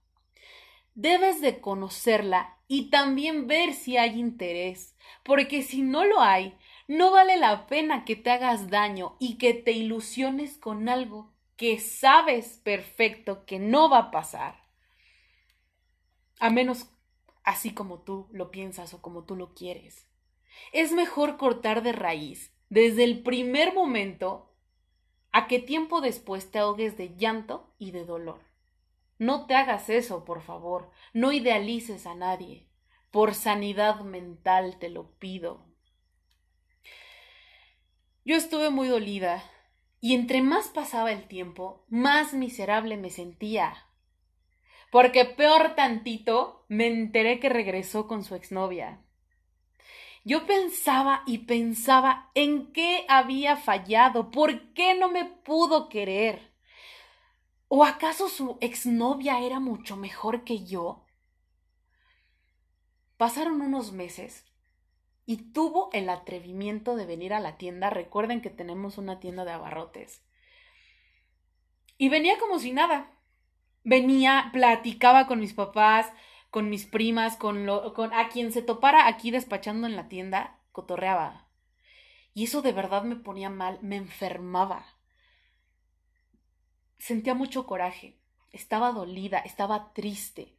Debes 0.94 1.40
de 1.40 1.60
conocerla 1.60 2.56
y 2.68 2.90
también 2.90 3.46
ver 3.46 3.74
si 3.74 3.96
hay 3.96 4.18
interés, 4.18 4.96
porque 5.24 5.62
si 5.62 5.82
no 5.82 6.04
lo 6.04 6.20
hay, 6.20 6.56
no 6.86 7.10
vale 7.10 7.36
la 7.36 7.66
pena 7.66 8.04
que 8.04 8.16
te 8.16 8.30
hagas 8.30 8.70
daño 8.70 9.16
y 9.18 9.38
que 9.38 9.54
te 9.54 9.72
ilusiones 9.72 10.58
con 10.58 10.88
algo 10.88 11.32
que 11.56 11.78
sabes 11.78 12.60
perfecto 12.64 13.44
que 13.44 13.58
no 13.58 13.90
va 13.90 13.98
a 13.98 14.10
pasar. 14.10 14.62
A 16.38 16.50
menos 16.50 16.88
así 17.44 17.72
como 17.72 18.00
tú 18.00 18.28
lo 18.32 18.50
piensas 18.50 18.94
o 18.94 19.02
como 19.02 19.24
tú 19.24 19.36
lo 19.36 19.54
quieres. 19.54 20.06
Es 20.72 20.92
mejor 20.92 21.36
cortar 21.36 21.82
de 21.82 21.92
raíz 21.92 22.52
desde 22.68 23.04
el 23.04 23.22
primer 23.22 23.74
momento 23.74 24.49
a 25.32 25.46
que 25.46 25.58
tiempo 25.58 26.00
después 26.00 26.50
te 26.50 26.58
ahogues 26.58 26.96
de 26.96 27.16
llanto 27.16 27.74
y 27.78 27.90
de 27.92 28.04
dolor. 28.04 28.40
No 29.18 29.46
te 29.46 29.54
hagas 29.54 29.90
eso, 29.90 30.24
por 30.24 30.40
favor. 30.40 30.90
No 31.12 31.32
idealices 31.32 32.06
a 32.06 32.14
nadie. 32.14 32.68
Por 33.10 33.34
sanidad 33.34 34.00
mental 34.00 34.78
te 34.78 34.88
lo 34.88 35.10
pido. 35.18 35.66
Yo 38.24 38.36
estuve 38.36 38.70
muy 38.70 38.88
dolida, 38.88 39.42
y 40.00 40.14
entre 40.14 40.40
más 40.40 40.68
pasaba 40.68 41.12
el 41.12 41.28
tiempo, 41.28 41.84
más 41.88 42.32
miserable 42.32 42.96
me 42.96 43.10
sentía. 43.10 43.86
Porque 44.90 45.24
peor 45.24 45.74
tantito 45.74 46.64
me 46.68 46.86
enteré 46.86 47.38
que 47.38 47.48
regresó 47.48 48.06
con 48.06 48.24
su 48.24 48.34
exnovia. 48.34 49.04
Yo 50.24 50.46
pensaba 50.46 51.22
y 51.26 51.38
pensaba 51.38 52.30
en 52.34 52.72
qué 52.72 53.06
había 53.08 53.56
fallado, 53.56 54.30
por 54.30 54.72
qué 54.74 54.94
no 54.94 55.08
me 55.08 55.24
pudo 55.24 55.88
querer. 55.88 56.52
¿O 57.68 57.84
acaso 57.84 58.28
su 58.28 58.58
exnovia 58.60 59.40
era 59.40 59.60
mucho 59.60 59.96
mejor 59.96 60.44
que 60.44 60.64
yo? 60.64 61.06
Pasaron 63.16 63.62
unos 63.62 63.92
meses 63.92 64.44
y 65.24 65.52
tuvo 65.52 65.88
el 65.92 66.08
atrevimiento 66.08 66.96
de 66.96 67.06
venir 67.06 67.32
a 67.32 67.40
la 67.40 67.56
tienda. 67.56 67.88
Recuerden 67.88 68.42
que 68.42 68.50
tenemos 68.50 68.98
una 68.98 69.20
tienda 69.20 69.44
de 69.44 69.52
abarrotes. 69.52 70.22
Y 71.96 72.08
venía 72.08 72.38
como 72.38 72.58
si 72.58 72.72
nada. 72.72 73.12
Venía, 73.84 74.50
platicaba 74.52 75.26
con 75.26 75.38
mis 75.38 75.54
papás, 75.54 76.12
con 76.50 76.68
mis 76.68 76.84
primas, 76.84 77.36
con, 77.36 77.64
lo, 77.64 77.94
con 77.94 78.12
a 78.12 78.28
quien 78.28 78.52
se 78.52 78.62
topara 78.62 79.06
aquí 79.06 79.30
despachando 79.30 79.86
en 79.86 79.96
la 79.96 80.08
tienda, 80.08 80.58
cotorreaba. 80.72 81.48
Y 82.34 82.44
eso 82.44 82.62
de 82.62 82.72
verdad 82.72 83.04
me 83.04 83.16
ponía 83.16 83.50
mal, 83.50 83.78
me 83.82 83.96
enfermaba. 83.96 84.84
Sentía 86.98 87.34
mucho 87.34 87.66
coraje, 87.66 88.20
estaba 88.52 88.92
dolida, 88.92 89.38
estaba 89.38 89.92
triste. 89.92 90.56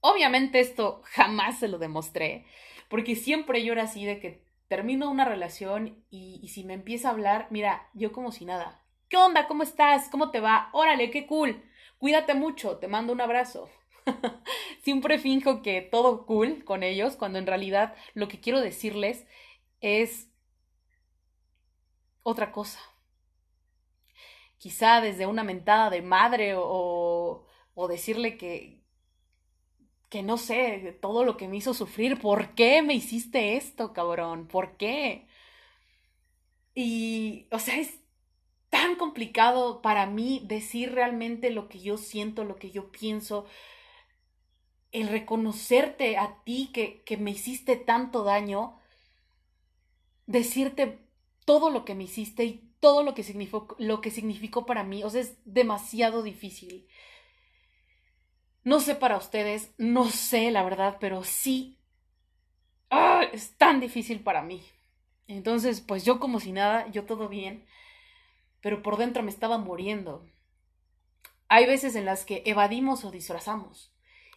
Obviamente 0.00 0.60
esto 0.60 1.02
jamás 1.04 1.58
se 1.58 1.68
lo 1.68 1.78
demostré, 1.78 2.44
porque 2.88 3.14
siempre 3.14 3.64
yo 3.64 3.72
era 3.72 3.84
así 3.84 4.04
de 4.04 4.20
que 4.20 4.44
termino 4.68 5.10
una 5.10 5.24
relación 5.24 6.04
y, 6.10 6.40
y 6.42 6.48
si 6.48 6.64
me 6.64 6.74
empieza 6.74 7.08
a 7.08 7.12
hablar, 7.12 7.46
mira, 7.50 7.88
yo 7.94 8.12
como 8.12 8.32
si 8.32 8.44
nada. 8.44 8.84
¿Qué 9.08 9.16
onda? 9.16 9.46
¿Cómo 9.46 9.62
estás? 9.62 10.08
¿Cómo 10.08 10.30
te 10.30 10.40
va? 10.40 10.70
Órale, 10.72 11.10
qué 11.10 11.26
cool. 11.26 11.62
Cuídate 11.98 12.34
mucho, 12.34 12.78
te 12.78 12.88
mando 12.88 13.12
un 13.12 13.20
abrazo. 13.20 13.68
Siempre 14.82 15.18
finjo 15.18 15.62
que 15.62 15.80
todo 15.82 16.26
cool 16.26 16.64
con 16.64 16.82
ellos, 16.82 17.16
cuando 17.16 17.38
en 17.38 17.46
realidad 17.46 17.94
lo 18.14 18.28
que 18.28 18.40
quiero 18.40 18.60
decirles 18.60 19.26
es 19.80 20.28
otra 22.24 22.50
cosa. 22.52 22.80
Quizá 24.58 25.00
desde 25.00 25.26
una 25.26 25.44
mentada 25.44 25.90
de 25.90 26.02
madre 26.02 26.54
o, 26.56 27.44
o 27.74 27.88
decirle 27.88 28.36
que, 28.38 28.82
que 30.08 30.22
no 30.22 30.36
sé, 30.36 30.98
todo 31.00 31.24
lo 31.24 31.36
que 31.36 31.48
me 31.48 31.56
hizo 31.56 31.74
sufrir, 31.74 32.20
¿por 32.20 32.54
qué 32.54 32.82
me 32.82 32.94
hiciste 32.94 33.56
esto, 33.56 33.92
cabrón? 33.92 34.46
¿Por 34.46 34.76
qué? 34.76 35.26
Y, 36.74 37.46
o 37.50 37.58
sea, 37.58 37.78
es 37.78 38.00
tan 38.70 38.96
complicado 38.96 39.82
para 39.82 40.06
mí 40.06 40.42
decir 40.46 40.92
realmente 40.94 41.50
lo 41.50 41.68
que 41.68 41.80
yo 41.80 41.98
siento, 41.98 42.44
lo 42.44 42.56
que 42.56 42.70
yo 42.70 42.90
pienso, 42.92 43.46
el 44.92 45.08
reconocerte 45.08 46.16
a 46.16 46.42
ti 46.44 46.70
que, 46.72 47.02
que 47.02 47.16
me 47.16 47.32
hiciste 47.32 47.76
tanto 47.76 48.24
daño, 48.24 48.78
decirte 50.26 51.06
todo 51.44 51.70
lo 51.70 51.84
que 51.84 51.94
me 51.94 52.04
hiciste 52.04 52.44
y 52.44 52.72
todo 52.78 53.02
lo 53.02 53.14
que 53.14 53.22
significó, 53.22 53.74
lo 53.78 54.00
que 54.00 54.10
significó 54.10 54.66
para 54.66 54.84
mí, 54.84 55.02
o 55.02 55.10
sea, 55.10 55.22
es 55.22 55.36
demasiado 55.44 56.22
difícil. 56.22 56.86
No 58.64 58.80
sé 58.80 58.94
para 58.94 59.16
ustedes, 59.16 59.72
no 59.78 60.08
sé 60.08 60.50
la 60.50 60.62
verdad, 60.62 60.98
pero 61.00 61.24
sí 61.24 61.78
¡ah! 62.90 63.24
es 63.32 63.56
tan 63.56 63.80
difícil 63.80 64.20
para 64.20 64.42
mí. 64.42 64.62
Entonces, 65.26 65.80
pues 65.80 66.04
yo 66.04 66.20
como 66.20 66.40
si 66.40 66.52
nada, 66.52 66.88
yo 66.90 67.04
todo 67.04 67.28
bien, 67.28 67.64
pero 68.60 68.82
por 68.82 68.98
dentro 68.98 69.22
me 69.22 69.30
estaba 69.30 69.58
muriendo. 69.58 70.26
Hay 71.48 71.66
veces 71.66 71.96
en 71.96 72.04
las 72.04 72.24
que 72.24 72.42
evadimos 72.46 73.04
o 73.04 73.10
disfrazamos. 73.10 73.91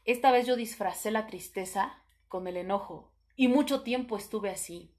Esta 0.06 0.32
vez 0.32 0.46
yo 0.46 0.56
disfracé 0.56 1.10
la 1.12 1.26
tristeza 1.26 2.04
con 2.28 2.48
el 2.48 2.58
enojo 2.58 3.12
y 3.36 3.48
mucho 3.48 3.82
tiempo 3.82 4.18
estuve 4.18 4.52
así, 4.52 4.92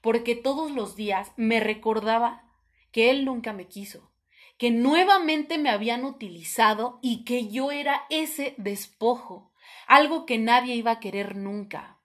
porque 0.00 0.34
todos 0.34 0.72
los 0.72 0.96
días 0.96 1.32
me 1.36 1.60
recordaba 1.60 2.44
que 2.90 3.10
él 3.10 3.24
nunca 3.24 3.52
me 3.52 3.68
quiso, 3.68 4.10
que 4.56 4.72
nuevamente 4.72 5.58
me 5.58 5.70
habían 5.70 6.04
utilizado 6.04 6.98
y 7.02 7.24
que 7.24 7.48
yo 7.48 7.70
era 7.70 8.02
ese 8.10 8.54
despojo, 8.58 9.52
algo 9.86 10.26
que 10.26 10.38
nadie 10.38 10.74
iba 10.74 10.90
a 10.90 11.00
querer 11.00 11.36
nunca. 11.36 12.00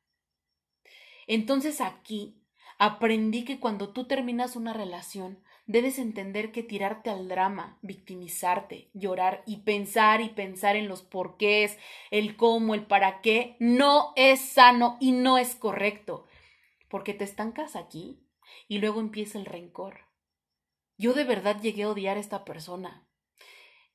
Entonces 1.26 1.82
aquí 1.82 2.38
aprendí 2.78 3.46
que 3.46 3.60
cuando 3.60 3.90
tú 3.90 4.06
terminas 4.06 4.56
una 4.56 4.74
relación, 4.74 5.44
debes 5.66 6.00
entender 6.00 6.52
que 6.52 6.64
tirarte 6.64 7.10
al 7.10 7.28
drama, 7.28 7.78
victimizarte, 7.82 8.90
llorar 8.94 9.44
y 9.46 9.58
pensar 9.58 10.22
y 10.22 10.30
pensar 10.30 10.76
en 10.76 10.88
los 10.88 11.02
porqués, 11.02 11.78
el 12.12 12.36
cómo, 12.36 12.74
el 12.74 12.86
para 12.86 13.22
qué, 13.22 13.56
no 13.60 14.14
es 14.16 14.42
sano 14.42 14.98
y 15.00 15.12
no 15.12 15.38
es 15.38 15.56
correcto, 15.56 16.28
porque 16.90 17.14
te 17.14 17.24
estancas 17.24 17.76
aquí 17.76 18.28
y 18.68 18.80
luego 18.80 19.00
empieza 19.00 19.38
el 19.38 19.46
rencor. 19.46 20.02
Yo 20.98 21.14
de 21.14 21.24
verdad 21.24 21.62
llegué 21.62 21.84
a 21.84 21.90
odiar 21.90 22.18
a 22.18 22.20
esta 22.20 22.46
persona. 22.46 23.08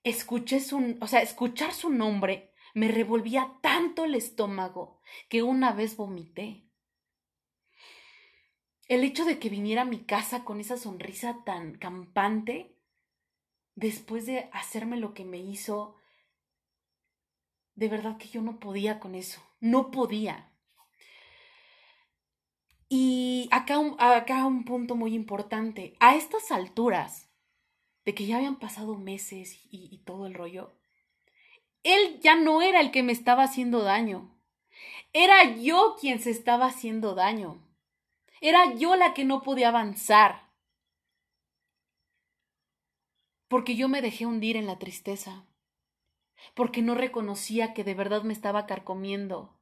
escuché 0.05 0.61
su, 0.61 0.97
o 1.01 1.07
sea, 1.07 1.21
escuchar 1.21 1.73
su 1.73 1.91
nombre 1.91 2.53
me 2.75 2.89
revolvía 2.89 3.59
tanto 3.61 4.05
el 4.05 4.15
estómago 4.15 5.01
que 5.29 5.43
una 5.43 5.73
vez 5.73 5.97
vomité. 5.97 6.68
El 8.89 9.05
hecho 9.05 9.25
de 9.25 9.39
que 9.39 9.51
viniera 9.51 9.83
a 9.83 9.87
mi 9.87 10.01
casa 10.01 10.45
con 10.45 10.61
esa 10.61 10.79
sonrisa 10.79 11.45
tan 11.45 11.77
campante, 11.77 12.75
después 13.75 14.25
de 14.25 14.49
hacerme 14.53 14.97
lo 14.97 15.13
que 15.13 15.25
me 15.25 15.39
hizo, 15.39 15.97
de 17.75 17.89
verdad 17.89 18.17
que 18.17 18.29
yo 18.29 18.41
no 18.41 18.59
podía 18.59 18.99
con 18.99 19.15
eso, 19.15 19.43
no 19.61 19.91
podía. 19.91 20.51
Y 22.89 23.49
acá 23.53 23.79
un, 23.79 23.97
un 24.01 24.65
punto 24.65 24.97
muy 24.97 25.15
importante, 25.15 25.95
a 26.01 26.17
estas 26.17 26.51
alturas, 26.51 27.29
de 28.07 28.15
que 28.15 28.25
ya 28.25 28.37
habían 28.39 28.59
pasado 28.59 28.97
meses 28.97 29.61
y 29.71 29.99
todo 30.07 30.27
el 30.27 30.33
rollo, 30.33 30.79
él 31.83 32.21
ya 32.21 32.37
no 32.37 32.63
era 32.63 32.81
el 32.81 32.91
que 32.91 33.03
me 33.03 33.13
estaba 33.13 33.43
haciendo 33.43 33.83
daño. 33.83 34.35
Era 35.13 35.57
yo 35.57 35.97
quien 36.01 36.21
se 36.21 36.31
estaba 36.31 36.67
haciendo 36.67 37.15
daño. 37.15 37.68
Era 38.41 38.75
yo 38.75 38.97
la 38.97 39.15
que 39.15 39.25
no 39.25 39.43
podía 39.43 39.69
avanzar. 39.69 40.49
Porque 43.49 43.77
yo 43.77 43.89
me 43.89 44.03
dejé 44.03 44.27
hundir 44.27 44.57
en 44.57 44.67
la 44.67 44.79
tristeza. 44.79 45.47
Porque 46.55 46.83
no 46.83 46.95
reconocía 46.95 47.75
que 47.75 47.85
de 47.85 47.95
verdad 47.95 48.23
me 48.23 48.33
estaba 48.33 48.67
carcomiendo. 48.67 49.59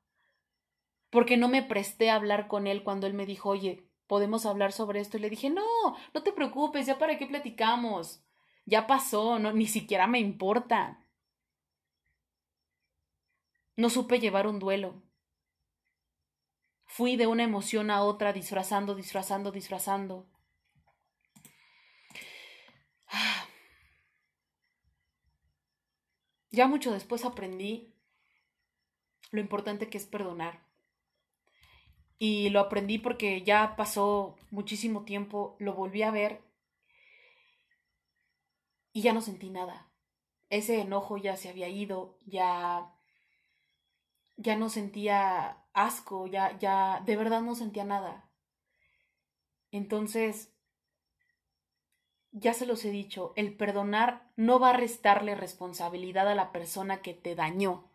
Porque 1.10 1.36
no 1.36 1.48
me 1.48 1.62
presté 1.62 2.10
a 2.10 2.16
hablar 2.16 2.48
con 2.48 2.66
él 2.66 2.82
cuando 2.82 3.06
él 3.06 3.14
me 3.14 3.26
dijo, 3.26 3.48
oye, 3.50 3.88
podemos 4.06 4.44
hablar 4.44 4.72
sobre 4.72 5.00
esto. 5.00 5.16
Y 5.16 5.20
le 5.20 5.30
dije, 5.30 5.50
no, 5.50 5.62
no 6.12 6.22
te 6.22 6.32
preocupes, 6.32 6.86
ya 6.86 6.98
para 6.98 7.16
qué 7.18 7.26
platicamos. 7.26 8.22
Ya 8.66 8.86
pasó, 8.86 9.38
no, 9.38 9.52
ni 9.52 9.66
siquiera 9.66 10.06
me 10.06 10.18
importa. 10.18 11.06
No 13.76 13.90
supe 13.90 14.18
llevar 14.18 14.46
un 14.48 14.58
duelo. 14.58 15.05
Fui 16.96 17.16
de 17.16 17.26
una 17.26 17.42
emoción 17.44 17.90
a 17.90 18.02
otra, 18.02 18.32
disfrazando, 18.32 18.94
disfrazando, 18.94 19.52
disfrazando. 19.52 20.26
Ya 26.50 26.66
mucho 26.66 26.90
después 26.90 27.26
aprendí 27.26 27.92
lo 29.30 29.42
importante 29.42 29.90
que 29.90 29.98
es 29.98 30.06
perdonar. 30.06 30.64
Y 32.18 32.48
lo 32.48 32.60
aprendí 32.60 32.98
porque 32.98 33.42
ya 33.42 33.76
pasó 33.76 34.36
muchísimo 34.50 35.04
tiempo, 35.04 35.54
lo 35.58 35.74
volví 35.74 36.02
a 36.02 36.10
ver 36.10 36.40
y 38.94 39.02
ya 39.02 39.12
no 39.12 39.20
sentí 39.20 39.50
nada. 39.50 39.92
Ese 40.48 40.80
enojo 40.80 41.18
ya 41.18 41.36
se 41.36 41.50
había 41.50 41.68
ido, 41.68 42.18
ya 42.24 42.90
ya 44.36 44.56
no 44.56 44.70
sentía 44.70 45.65
asco, 45.76 46.26
ya, 46.26 46.58
ya, 46.58 47.02
de 47.06 47.16
verdad 47.16 47.42
no 47.42 47.54
sentía 47.54 47.84
nada. 47.84 48.28
Entonces, 49.70 50.52
ya 52.32 52.54
se 52.54 52.66
los 52.66 52.84
he 52.84 52.90
dicho, 52.90 53.32
el 53.36 53.54
perdonar 53.56 54.30
no 54.36 54.58
va 54.58 54.70
a 54.70 54.76
restarle 54.76 55.34
responsabilidad 55.34 56.28
a 56.28 56.34
la 56.34 56.50
persona 56.50 57.02
que 57.02 57.14
te 57.14 57.34
dañó. 57.34 57.90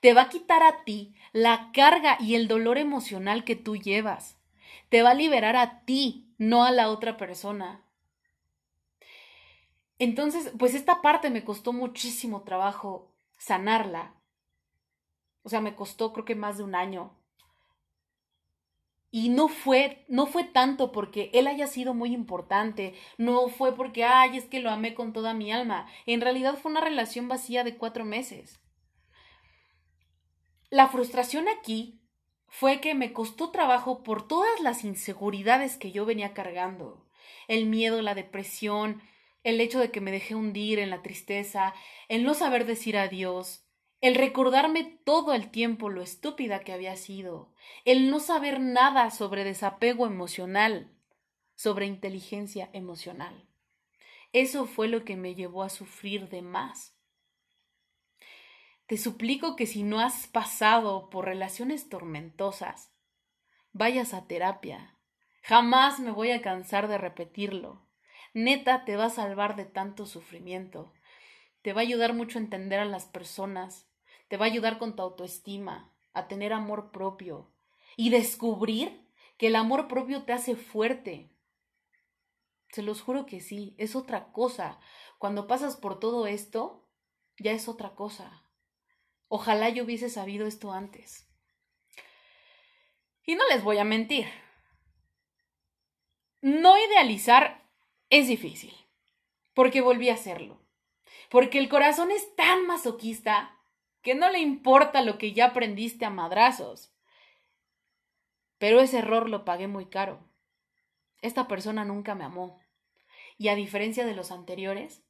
Te 0.00 0.14
va 0.14 0.22
a 0.22 0.28
quitar 0.28 0.62
a 0.62 0.84
ti 0.84 1.14
la 1.32 1.70
carga 1.72 2.16
y 2.20 2.34
el 2.34 2.48
dolor 2.48 2.78
emocional 2.78 3.44
que 3.44 3.56
tú 3.56 3.76
llevas. 3.76 4.38
Te 4.88 5.02
va 5.02 5.10
a 5.10 5.14
liberar 5.14 5.56
a 5.56 5.84
ti, 5.84 6.34
no 6.38 6.64
a 6.64 6.70
la 6.70 6.88
otra 6.88 7.16
persona. 7.16 7.84
Entonces, 9.98 10.52
pues 10.58 10.74
esta 10.74 11.02
parte 11.02 11.30
me 11.30 11.44
costó 11.44 11.72
muchísimo 11.72 12.42
trabajo 12.42 13.10
sanarla, 13.38 14.14
o 15.46 15.48
sea, 15.48 15.60
me 15.60 15.76
costó 15.76 16.12
creo 16.12 16.24
que 16.24 16.34
más 16.34 16.58
de 16.58 16.64
un 16.64 16.74
año. 16.74 17.15
Y 19.16 19.30
no 19.30 19.48
fue, 19.48 20.04
no 20.08 20.26
fue 20.26 20.44
tanto 20.44 20.92
porque 20.92 21.30
él 21.32 21.46
haya 21.46 21.66
sido 21.68 21.94
muy 21.94 22.12
importante, 22.12 22.92
no 23.16 23.48
fue 23.48 23.74
porque, 23.74 24.04
ay, 24.04 24.36
es 24.36 24.44
que 24.44 24.60
lo 24.60 24.68
amé 24.68 24.92
con 24.92 25.14
toda 25.14 25.32
mi 25.32 25.50
alma. 25.50 25.88
En 26.04 26.20
realidad 26.20 26.58
fue 26.58 26.70
una 26.70 26.82
relación 26.82 27.26
vacía 27.26 27.64
de 27.64 27.78
cuatro 27.78 28.04
meses. 28.04 28.60
La 30.68 30.88
frustración 30.88 31.46
aquí 31.48 31.98
fue 32.46 32.82
que 32.82 32.94
me 32.94 33.14
costó 33.14 33.50
trabajo 33.50 34.02
por 34.02 34.28
todas 34.28 34.60
las 34.60 34.84
inseguridades 34.84 35.78
que 35.78 35.92
yo 35.92 36.04
venía 36.04 36.34
cargando. 36.34 37.08
El 37.48 37.64
miedo, 37.64 38.02
la 38.02 38.14
depresión, 38.14 39.00
el 39.44 39.62
hecho 39.62 39.80
de 39.80 39.90
que 39.90 40.02
me 40.02 40.12
dejé 40.12 40.34
hundir 40.34 40.78
en 40.78 40.90
la 40.90 41.00
tristeza, 41.00 41.72
el 42.10 42.22
no 42.22 42.34
saber 42.34 42.66
decir 42.66 42.98
adiós, 42.98 43.65
el 44.06 44.14
recordarme 44.14 44.84
todo 45.02 45.34
el 45.34 45.50
tiempo 45.50 45.88
lo 45.88 46.00
estúpida 46.00 46.60
que 46.60 46.72
había 46.72 46.94
sido, 46.94 47.52
el 47.84 48.08
no 48.08 48.20
saber 48.20 48.60
nada 48.60 49.10
sobre 49.10 49.42
desapego 49.42 50.06
emocional, 50.06 50.92
sobre 51.56 51.86
inteligencia 51.86 52.70
emocional. 52.72 53.48
Eso 54.32 54.66
fue 54.66 54.86
lo 54.86 55.04
que 55.04 55.16
me 55.16 55.34
llevó 55.34 55.64
a 55.64 55.70
sufrir 55.70 56.28
de 56.28 56.40
más. 56.40 56.96
Te 58.86 58.96
suplico 58.96 59.56
que 59.56 59.66
si 59.66 59.82
no 59.82 59.98
has 59.98 60.28
pasado 60.28 61.10
por 61.10 61.24
relaciones 61.24 61.88
tormentosas, 61.88 62.92
vayas 63.72 64.14
a 64.14 64.28
terapia. 64.28 64.96
Jamás 65.42 65.98
me 65.98 66.12
voy 66.12 66.30
a 66.30 66.42
cansar 66.42 66.86
de 66.86 66.98
repetirlo. 66.98 67.84
Neta 68.34 68.84
te 68.84 68.96
va 68.96 69.06
a 69.06 69.10
salvar 69.10 69.56
de 69.56 69.64
tanto 69.64 70.06
sufrimiento. 70.06 70.92
Te 71.62 71.72
va 71.72 71.80
a 71.80 71.82
ayudar 71.82 72.14
mucho 72.14 72.38
a 72.38 72.42
entender 72.42 72.78
a 72.78 72.84
las 72.84 73.06
personas, 73.06 73.85
te 74.28 74.36
va 74.36 74.46
a 74.46 74.48
ayudar 74.48 74.78
con 74.78 74.96
tu 74.96 75.02
autoestima, 75.02 75.92
a 76.12 76.28
tener 76.28 76.52
amor 76.52 76.90
propio 76.90 77.52
y 77.96 78.10
descubrir 78.10 79.06
que 79.38 79.48
el 79.48 79.56
amor 79.56 79.88
propio 79.88 80.24
te 80.24 80.32
hace 80.32 80.56
fuerte. 80.56 81.30
Se 82.70 82.82
los 82.82 83.00
juro 83.02 83.26
que 83.26 83.40
sí, 83.40 83.74
es 83.78 83.94
otra 83.94 84.32
cosa. 84.32 84.80
Cuando 85.18 85.46
pasas 85.46 85.76
por 85.76 86.00
todo 86.00 86.26
esto, 86.26 86.88
ya 87.38 87.52
es 87.52 87.68
otra 87.68 87.94
cosa. 87.94 88.44
Ojalá 89.28 89.68
yo 89.68 89.84
hubiese 89.84 90.10
sabido 90.10 90.46
esto 90.46 90.72
antes. 90.72 91.28
Y 93.24 93.34
no 93.34 93.46
les 93.48 93.62
voy 93.62 93.78
a 93.78 93.84
mentir. 93.84 94.26
No 96.40 96.76
idealizar 96.78 97.68
es 98.08 98.28
difícil, 98.28 98.74
porque 99.52 99.80
volví 99.80 100.10
a 100.10 100.14
hacerlo. 100.14 100.60
Porque 101.28 101.58
el 101.58 101.68
corazón 101.68 102.12
es 102.12 102.36
tan 102.36 102.66
masoquista 102.66 103.55
que 104.06 104.14
no 104.14 104.30
le 104.30 104.38
importa 104.38 105.02
lo 105.02 105.18
que 105.18 105.32
ya 105.32 105.46
aprendiste 105.46 106.04
a 106.04 106.10
madrazos. 106.10 106.94
Pero 108.56 108.78
ese 108.78 108.98
error 108.98 109.28
lo 109.28 109.44
pagué 109.44 109.66
muy 109.66 109.86
caro. 109.86 110.20
Esta 111.22 111.48
persona 111.48 111.84
nunca 111.84 112.14
me 112.14 112.22
amó. 112.22 112.60
Y 113.36 113.48
a 113.48 113.56
diferencia 113.56 114.06
de 114.06 114.14
los 114.14 114.30
anteriores, 114.30 115.02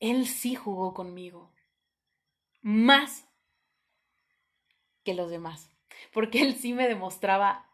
él 0.00 0.26
sí 0.26 0.54
jugó 0.54 0.92
conmigo. 0.92 1.50
Más 2.60 3.26
que 5.02 5.14
los 5.14 5.30
demás. 5.30 5.70
Porque 6.12 6.42
él 6.42 6.56
sí 6.56 6.74
me 6.74 6.86
demostraba 6.86 7.70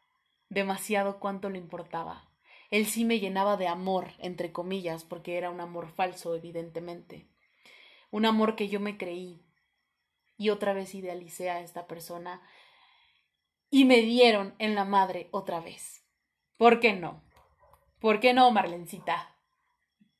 demasiado 0.48 1.18
cuánto 1.18 1.50
le 1.50 1.58
importaba. 1.58 2.30
Él 2.70 2.86
sí 2.86 3.04
me 3.04 3.18
llenaba 3.18 3.56
de 3.56 3.66
amor, 3.66 4.12
entre 4.20 4.52
comillas, 4.52 5.02
porque 5.02 5.36
era 5.36 5.50
un 5.50 5.60
amor 5.60 5.88
falso, 5.88 6.36
evidentemente. 6.36 7.26
Un 8.12 8.26
amor 8.26 8.54
que 8.54 8.68
yo 8.68 8.78
me 8.78 8.96
creí, 8.96 9.42
y 10.38 10.50
otra 10.50 10.72
vez 10.72 10.94
idealicé 10.94 11.50
a 11.50 11.60
esta 11.60 11.86
persona 11.86 12.40
y 13.70 13.84
me 13.84 13.98
dieron 13.98 14.54
en 14.58 14.74
la 14.74 14.84
madre 14.84 15.28
otra 15.32 15.60
vez. 15.60 16.04
¿Por 16.56 16.80
qué 16.80 16.94
no? 16.94 17.22
¿Por 18.00 18.20
qué 18.20 18.32
no, 18.32 18.50
Marlencita? 18.50 19.34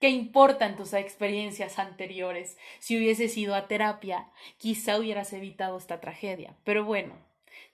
¿Qué 0.01 0.11
importan 0.11 0.77
tus 0.77 0.93
experiencias 0.93 1.79
anteriores? 1.79 2.59
Si 2.81 2.97
hubieses 2.97 3.37
ido 3.37 3.55
a 3.55 3.67
terapia, 3.69 4.31
quizá 4.59 4.99
hubieras 4.99 5.33
evitado 5.33 5.79
esta 5.79 6.01
tragedia. 6.01 6.57
Pero 6.65 6.85
bueno, 6.85 7.15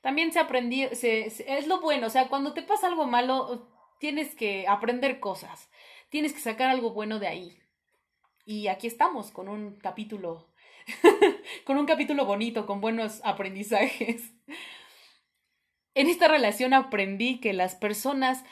también 0.01 0.33
se 0.33 0.39
aprendió, 0.39 0.89
es 0.91 1.67
lo 1.67 1.81
bueno, 1.81 2.07
o 2.07 2.11
sea, 2.11 2.29
cuando 2.29 2.53
te 2.55 2.63
pasa 2.63 2.87
algo 2.87 3.07
malo, 3.07 3.69
tienes 3.99 4.35
que 4.35 4.67
aprender 4.69 5.21
cosas, 5.21 5.71
tienes 6.09 6.33
que 6.33 6.41
sacar 6.41 6.71
algo 6.71 6.93
bueno 6.93 7.19
de 7.19 7.27
ahí. 7.27 7.59
Y 8.47 8.69
aquí 8.69 8.87
estamos 8.87 9.31
con 9.31 9.49
un 9.49 9.77
capítulo 9.77 10.54
con 11.65 11.77
un 11.79 11.87
capítulo 11.87 12.27
bonito, 12.27 12.67
con 12.67 12.81
buenos 12.81 13.21
aprendizajes. 13.25 14.33
En 15.95 16.09
esta 16.09 16.29
relación 16.29 16.75
aprendí 16.75 17.41
que 17.41 17.53
las 17.53 17.75
personas 17.77 18.45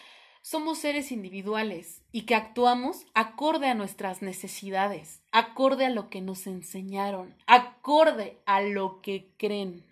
somos 0.42 0.79
seres 0.79 1.12
individuales 1.12 2.03
y 2.11 2.23
que 2.23 2.35
actuamos 2.35 3.07
acorde 3.14 3.68
a 3.68 3.75
nuestras 3.75 4.23
necesidades, 4.23 5.23
acorde 5.31 5.87
a 5.87 5.90
lo 5.90 6.09
que 6.11 6.21
nos 6.21 6.47
enseñaron, 6.47 7.37
acorde 7.47 8.38
a 8.47 8.61
lo 8.61 9.01
que 9.03 9.33
creen. 9.37 9.85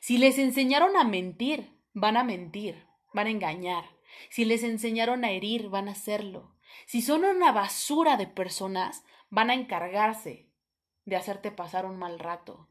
Si 0.00 0.18
les 0.18 0.38
enseñaron 0.38 0.96
a 0.96 1.04
mentir, 1.04 1.72
van 1.92 2.16
a 2.16 2.24
mentir, 2.24 2.86
van 3.12 3.26
a 3.26 3.30
engañar. 3.30 3.84
Si 4.30 4.44
les 4.44 4.62
enseñaron 4.62 5.24
a 5.24 5.30
herir, 5.30 5.68
van 5.68 5.88
a 5.88 5.92
hacerlo. 5.92 6.54
Si 6.86 7.02
son 7.02 7.24
una 7.24 7.52
basura 7.52 8.16
de 8.16 8.26
personas, 8.26 9.04
van 9.30 9.50
a 9.50 9.54
encargarse 9.54 10.45
de 11.06 11.16
hacerte 11.16 11.50
pasar 11.50 11.86
un 11.86 11.96
mal 11.96 12.18
rato. 12.18 12.68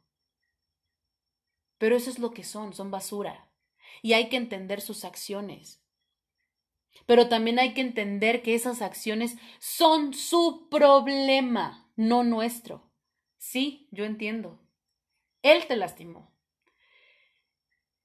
Pero 1.79 1.95
eso 1.95 2.09
es 2.09 2.19
lo 2.19 2.31
que 2.31 2.43
son, 2.43 2.73
son 2.73 2.91
basura. 2.91 3.49
Y 4.01 4.13
hay 4.13 4.29
que 4.29 4.37
entender 4.37 4.81
sus 4.81 5.03
acciones. 5.03 5.81
Pero 7.05 7.27
también 7.27 7.59
hay 7.59 7.73
que 7.73 7.81
entender 7.81 8.41
que 8.41 8.55
esas 8.55 8.81
acciones 8.81 9.37
son 9.59 10.13
su 10.13 10.67
problema, 10.69 11.89
no 11.95 12.23
nuestro. 12.23 12.91
Sí, 13.37 13.87
yo 13.91 14.05
entiendo. 14.05 14.59
Él 15.41 15.65
te 15.67 15.75
lastimó. 15.75 16.33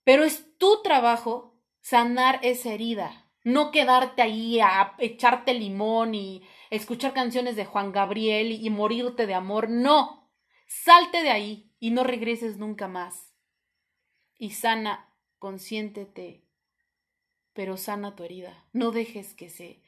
Pero 0.04 0.24
es 0.24 0.56
tu 0.58 0.82
trabajo 0.82 1.54
sanar 1.80 2.40
esa 2.42 2.72
herida, 2.72 3.30
no 3.42 3.70
quedarte 3.70 4.22
ahí 4.22 4.60
a 4.60 4.94
echarte 4.98 5.54
limón 5.54 6.14
y 6.14 6.42
escuchar 6.70 7.14
canciones 7.14 7.56
de 7.56 7.64
Juan 7.64 7.92
Gabriel 7.92 8.52
y 8.52 8.68
morirte 8.70 9.26
de 9.26 9.34
amor. 9.34 9.70
No, 9.70 10.19
salte 10.70 11.22
de 11.22 11.30
ahí 11.30 11.74
y 11.80 11.90
no 11.90 12.04
regreses 12.04 12.56
nunca 12.56 12.87
más. 12.87 13.35
Y 14.38 14.50
sana, 14.52 15.12
consiéntete, 15.38 16.44
pero 17.52 17.76
sana 17.76 18.14
tu 18.14 18.22
herida. 18.22 18.64
No 18.72 18.92
dejes 18.92 19.35
que 19.35 19.50
se, 19.50 19.83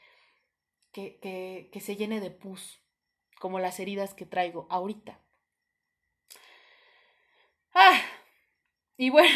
que, 0.93 1.21
que, 1.21 1.71
que 1.73 1.81
se 1.81 1.97
llene 1.97 2.21
de 2.21 2.33
pus, 2.33 2.83
como 3.39 3.61
las 3.61 3.79
heridas 3.79 4.13
que 4.13 4.27
traigo 4.27 4.67
ahorita. 4.71 5.21
Ah, 7.75 8.01
y 8.97 9.11
bueno, 9.11 9.29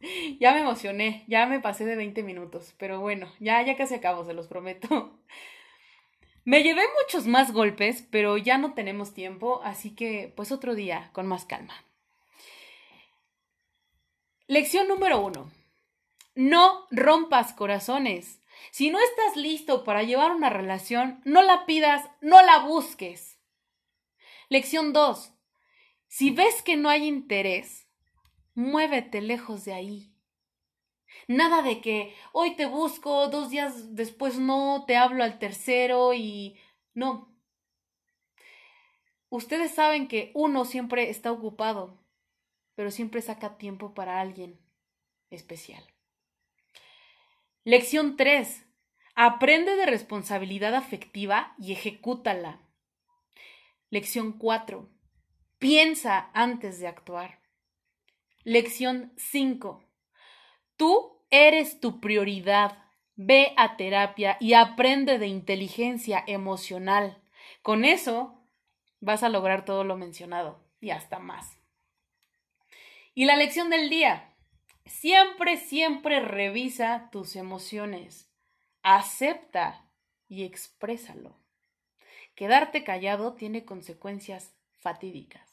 ya 0.40 0.52
me 0.52 0.60
emocioné, 0.60 1.24
ya 1.28 1.46
me 1.46 1.60
pasé 1.60 1.84
de 1.84 1.96
20 1.96 2.22
minutos, 2.22 2.74
pero 2.78 3.00
bueno, 3.00 3.28
ya, 3.40 3.62
ya 3.62 3.76
casi 3.76 3.94
acabo, 3.94 4.24
se 4.24 4.34
los 4.34 4.48
prometo. 4.48 5.18
Me 6.44 6.62
llevé 6.62 6.82
muchos 7.00 7.26
más 7.26 7.52
golpes, 7.52 8.06
pero 8.10 8.36
ya 8.36 8.58
no 8.58 8.74
tenemos 8.74 9.14
tiempo, 9.14 9.60
así 9.64 9.94
que 9.94 10.32
pues 10.34 10.50
otro 10.50 10.74
día, 10.74 11.10
con 11.12 11.26
más 11.26 11.44
calma. 11.44 11.74
Lección 14.48 14.88
número 14.88 15.20
uno. 15.20 15.50
No 16.34 16.86
rompas 16.90 17.52
corazones. 17.52 18.42
Si 18.70 18.90
no 18.90 18.98
estás 18.98 19.36
listo 19.36 19.84
para 19.84 20.02
llevar 20.02 20.32
una 20.32 20.50
relación, 20.50 21.20
no 21.24 21.42
la 21.42 21.64
pidas, 21.64 22.08
no 22.20 22.42
la 22.42 22.58
busques. 22.60 23.38
Lección 24.48 24.92
2. 24.92 25.32
Si 26.08 26.30
ves 26.30 26.60
que 26.62 26.76
no 26.76 26.90
hay 26.90 27.06
interés, 27.06 27.86
muévete 28.54 29.20
lejos 29.20 29.64
de 29.64 29.74
ahí. 29.74 30.11
Nada 31.28 31.62
de 31.62 31.80
que 31.80 32.14
hoy 32.32 32.56
te 32.56 32.66
busco, 32.66 33.28
dos 33.28 33.50
días 33.50 33.94
después 33.94 34.38
no, 34.38 34.84
te 34.86 34.96
hablo 34.96 35.24
al 35.24 35.38
tercero 35.38 36.14
y 36.14 36.58
no. 36.94 37.32
Ustedes 39.28 39.74
saben 39.74 40.08
que 40.08 40.30
uno 40.34 40.64
siempre 40.64 41.08
está 41.08 41.32
ocupado, 41.32 42.04
pero 42.74 42.90
siempre 42.90 43.22
saca 43.22 43.56
tiempo 43.56 43.94
para 43.94 44.20
alguien 44.20 44.60
especial. 45.30 45.82
Lección 47.64 48.16
3. 48.16 48.66
Aprende 49.14 49.76
de 49.76 49.86
responsabilidad 49.86 50.74
afectiva 50.74 51.54
y 51.58 51.72
ejecútala. 51.72 52.60
Lección 53.88 54.32
4. 54.32 54.90
Piensa 55.58 56.30
antes 56.34 56.80
de 56.80 56.88
actuar. 56.88 57.40
Lección 58.42 59.12
5. 59.16 59.84
Tú 60.82 61.16
eres 61.30 61.78
tu 61.78 62.00
prioridad. 62.00 62.76
Ve 63.14 63.52
a 63.56 63.76
terapia 63.76 64.36
y 64.40 64.54
aprende 64.54 65.20
de 65.20 65.28
inteligencia 65.28 66.24
emocional. 66.26 67.22
Con 67.62 67.84
eso 67.84 68.42
vas 68.98 69.22
a 69.22 69.28
lograr 69.28 69.64
todo 69.64 69.84
lo 69.84 69.96
mencionado 69.96 70.60
y 70.80 70.90
hasta 70.90 71.20
más. 71.20 71.56
Y 73.14 73.26
la 73.26 73.36
lección 73.36 73.70
del 73.70 73.90
día. 73.90 74.34
Siempre, 74.84 75.56
siempre 75.56 76.18
revisa 76.18 77.10
tus 77.12 77.36
emociones. 77.36 78.28
Acepta 78.82 79.88
y 80.26 80.42
exprésalo. 80.42 81.38
Quedarte 82.34 82.82
callado 82.82 83.34
tiene 83.34 83.64
consecuencias 83.64 84.52
fatídicas. 84.80 85.51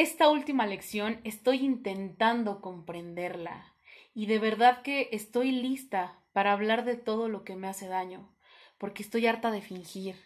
Esta 0.00 0.30
última 0.30 0.66
lección 0.66 1.20
estoy 1.24 1.58
intentando 1.58 2.62
comprenderla 2.62 3.74
y 4.14 4.24
de 4.24 4.38
verdad 4.38 4.80
que 4.80 5.10
estoy 5.12 5.52
lista 5.52 6.18
para 6.32 6.54
hablar 6.54 6.86
de 6.86 6.96
todo 6.96 7.28
lo 7.28 7.44
que 7.44 7.54
me 7.54 7.68
hace 7.68 7.86
daño, 7.86 8.34
porque 8.78 9.02
estoy 9.02 9.26
harta 9.26 9.50
de 9.50 9.60
fingir, 9.60 10.16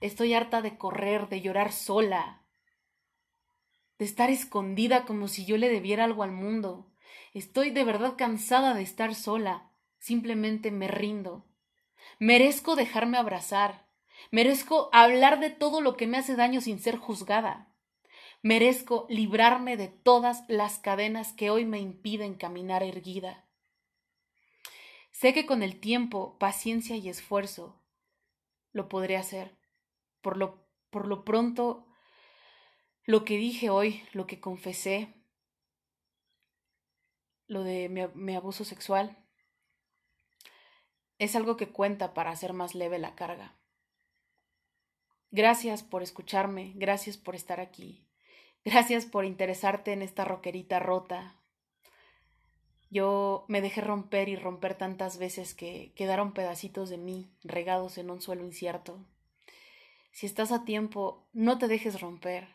estoy 0.00 0.32
harta 0.32 0.62
de 0.62 0.78
correr, 0.78 1.28
de 1.28 1.42
llorar 1.42 1.70
sola, 1.70 2.46
de 3.98 4.06
estar 4.06 4.30
escondida 4.30 5.04
como 5.04 5.28
si 5.28 5.44
yo 5.44 5.58
le 5.58 5.68
debiera 5.68 6.04
algo 6.04 6.22
al 6.22 6.32
mundo. 6.32 6.90
Estoy 7.34 7.72
de 7.72 7.84
verdad 7.84 8.14
cansada 8.16 8.72
de 8.72 8.80
estar 8.80 9.14
sola, 9.14 9.70
simplemente 9.98 10.70
me 10.70 10.88
rindo. 10.88 11.44
Merezco 12.18 12.74
dejarme 12.74 13.18
abrazar, 13.18 13.86
merezco 14.30 14.88
hablar 14.94 15.40
de 15.40 15.50
todo 15.50 15.82
lo 15.82 15.98
que 15.98 16.06
me 16.06 16.16
hace 16.16 16.36
daño 16.36 16.62
sin 16.62 16.78
ser 16.78 16.96
juzgada. 16.96 17.69
Merezco 18.42 19.06
librarme 19.10 19.76
de 19.76 19.88
todas 19.88 20.44
las 20.48 20.78
cadenas 20.78 21.34
que 21.34 21.50
hoy 21.50 21.66
me 21.66 21.78
impiden 21.78 22.34
caminar 22.34 22.82
erguida. 22.82 23.46
Sé 25.12 25.34
que 25.34 25.44
con 25.44 25.62
el 25.62 25.78
tiempo, 25.78 26.38
paciencia 26.38 26.96
y 26.96 27.10
esfuerzo 27.10 27.82
lo 28.72 28.88
podré 28.88 29.18
hacer. 29.18 29.58
Por 30.22 30.38
lo, 30.38 30.66
por 30.88 31.06
lo 31.06 31.22
pronto, 31.24 31.86
lo 33.04 33.26
que 33.26 33.36
dije 33.36 33.68
hoy, 33.68 34.02
lo 34.12 34.26
que 34.26 34.40
confesé, 34.40 35.14
lo 37.46 37.62
de 37.62 37.90
mi, 37.90 38.06
mi 38.14 38.34
abuso 38.34 38.64
sexual, 38.64 39.18
es 41.18 41.36
algo 41.36 41.58
que 41.58 41.68
cuenta 41.68 42.14
para 42.14 42.30
hacer 42.30 42.54
más 42.54 42.74
leve 42.74 42.98
la 42.98 43.14
carga. 43.14 43.60
Gracias 45.30 45.82
por 45.82 46.02
escucharme, 46.02 46.72
gracias 46.76 47.18
por 47.18 47.34
estar 47.34 47.60
aquí. 47.60 48.09
Gracias 48.64 49.06
por 49.06 49.24
interesarte 49.24 49.92
en 49.92 50.02
esta 50.02 50.24
roquerita 50.24 50.80
rota. 50.80 51.34
Yo 52.90 53.46
me 53.48 53.62
dejé 53.62 53.80
romper 53.80 54.28
y 54.28 54.36
romper 54.36 54.76
tantas 54.76 55.16
veces 55.16 55.54
que 55.54 55.92
quedaron 55.94 56.32
pedacitos 56.32 56.90
de 56.90 56.98
mí 56.98 57.32
regados 57.42 57.96
en 57.96 58.10
un 58.10 58.20
suelo 58.20 58.44
incierto. 58.44 58.98
Si 60.10 60.26
estás 60.26 60.52
a 60.52 60.64
tiempo, 60.64 61.26
no 61.32 61.56
te 61.58 61.68
dejes 61.68 62.00
romper. 62.00 62.48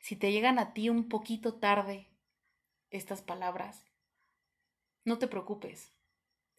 Si 0.00 0.16
te 0.16 0.32
llegan 0.32 0.58
a 0.58 0.72
ti 0.72 0.88
un 0.88 1.08
poquito 1.08 1.54
tarde 1.54 2.08
estas 2.90 3.22
palabras, 3.22 3.86
no 5.04 5.18
te 5.18 5.28
preocupes. 5.28 5.92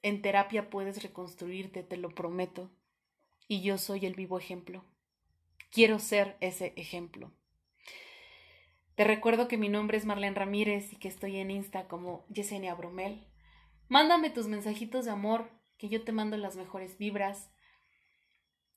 En 0.01 0.21
terapia 0.21 0.69
puedes 0.69 1.03
reconstruirte, 1.03 1.83
te 1.83 1.97
lo 1.97 2.09
prometo. 2.09 2.71
Y 3.49 3.61
yo 3.61 3.77
soy 3.77 4.05
el 4.05 4.13
vivo 4.13 4.37
ejemplo. 4.37 4.85
Quiero 5.71 5.99
ser 5.99 6.37
ese 6.39 6.71
ejemplo. 6.77 7.31
Te 8.97 9.03
recuerdo 9.03 9.47
que 9.47 9.59
mi 9.59 9.69
nombre 9.69 9.95
es 9.95 10.05
Marlene 10.05 10.35
Ramírez 10.35 10.91
y 10.91 10.95
que 10.95 11.07
estoy 11.07 11.37
en 11.37 11.51
Insta 11.51 11.87
como 11.87 12.25
Yesenia 12.29 12.73
Bromel. 12.73 13.27
Mándame 13.89 14.31
tus 14.31 14.47
mensajitos 14.47 15.05
de 15.05 15.11
amor, 15.11 15.51
que 15.77 15.87
yo 15.87 16.03
te 16.03 16.11
mando 16.11 16.35
las 16.35 16.55
mejores 16.55 16.97
vibras. 16.97 17.51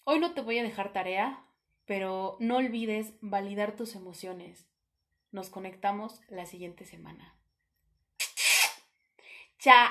Hoy 0.04 0.20
no 0.20 0.34
te 0.34 0.42
voy 0.42 0.58
a 0.58 0.62
dejar 0.62 0.92
tarea, 0.92 1.42
pero 1.86 2.36
no 2.38 2.58
olvides 2.58 3.14
validar 3.22 3.76
tus 3.76 3.94
emociones. 3.94 4.68
Nos 5.32 5.48
conectamos 5.48 6.20
la 6.28 6.44
siguiente 6.44 6.84
semana. 6.84 7.40
¡Chao! 9.58 9.88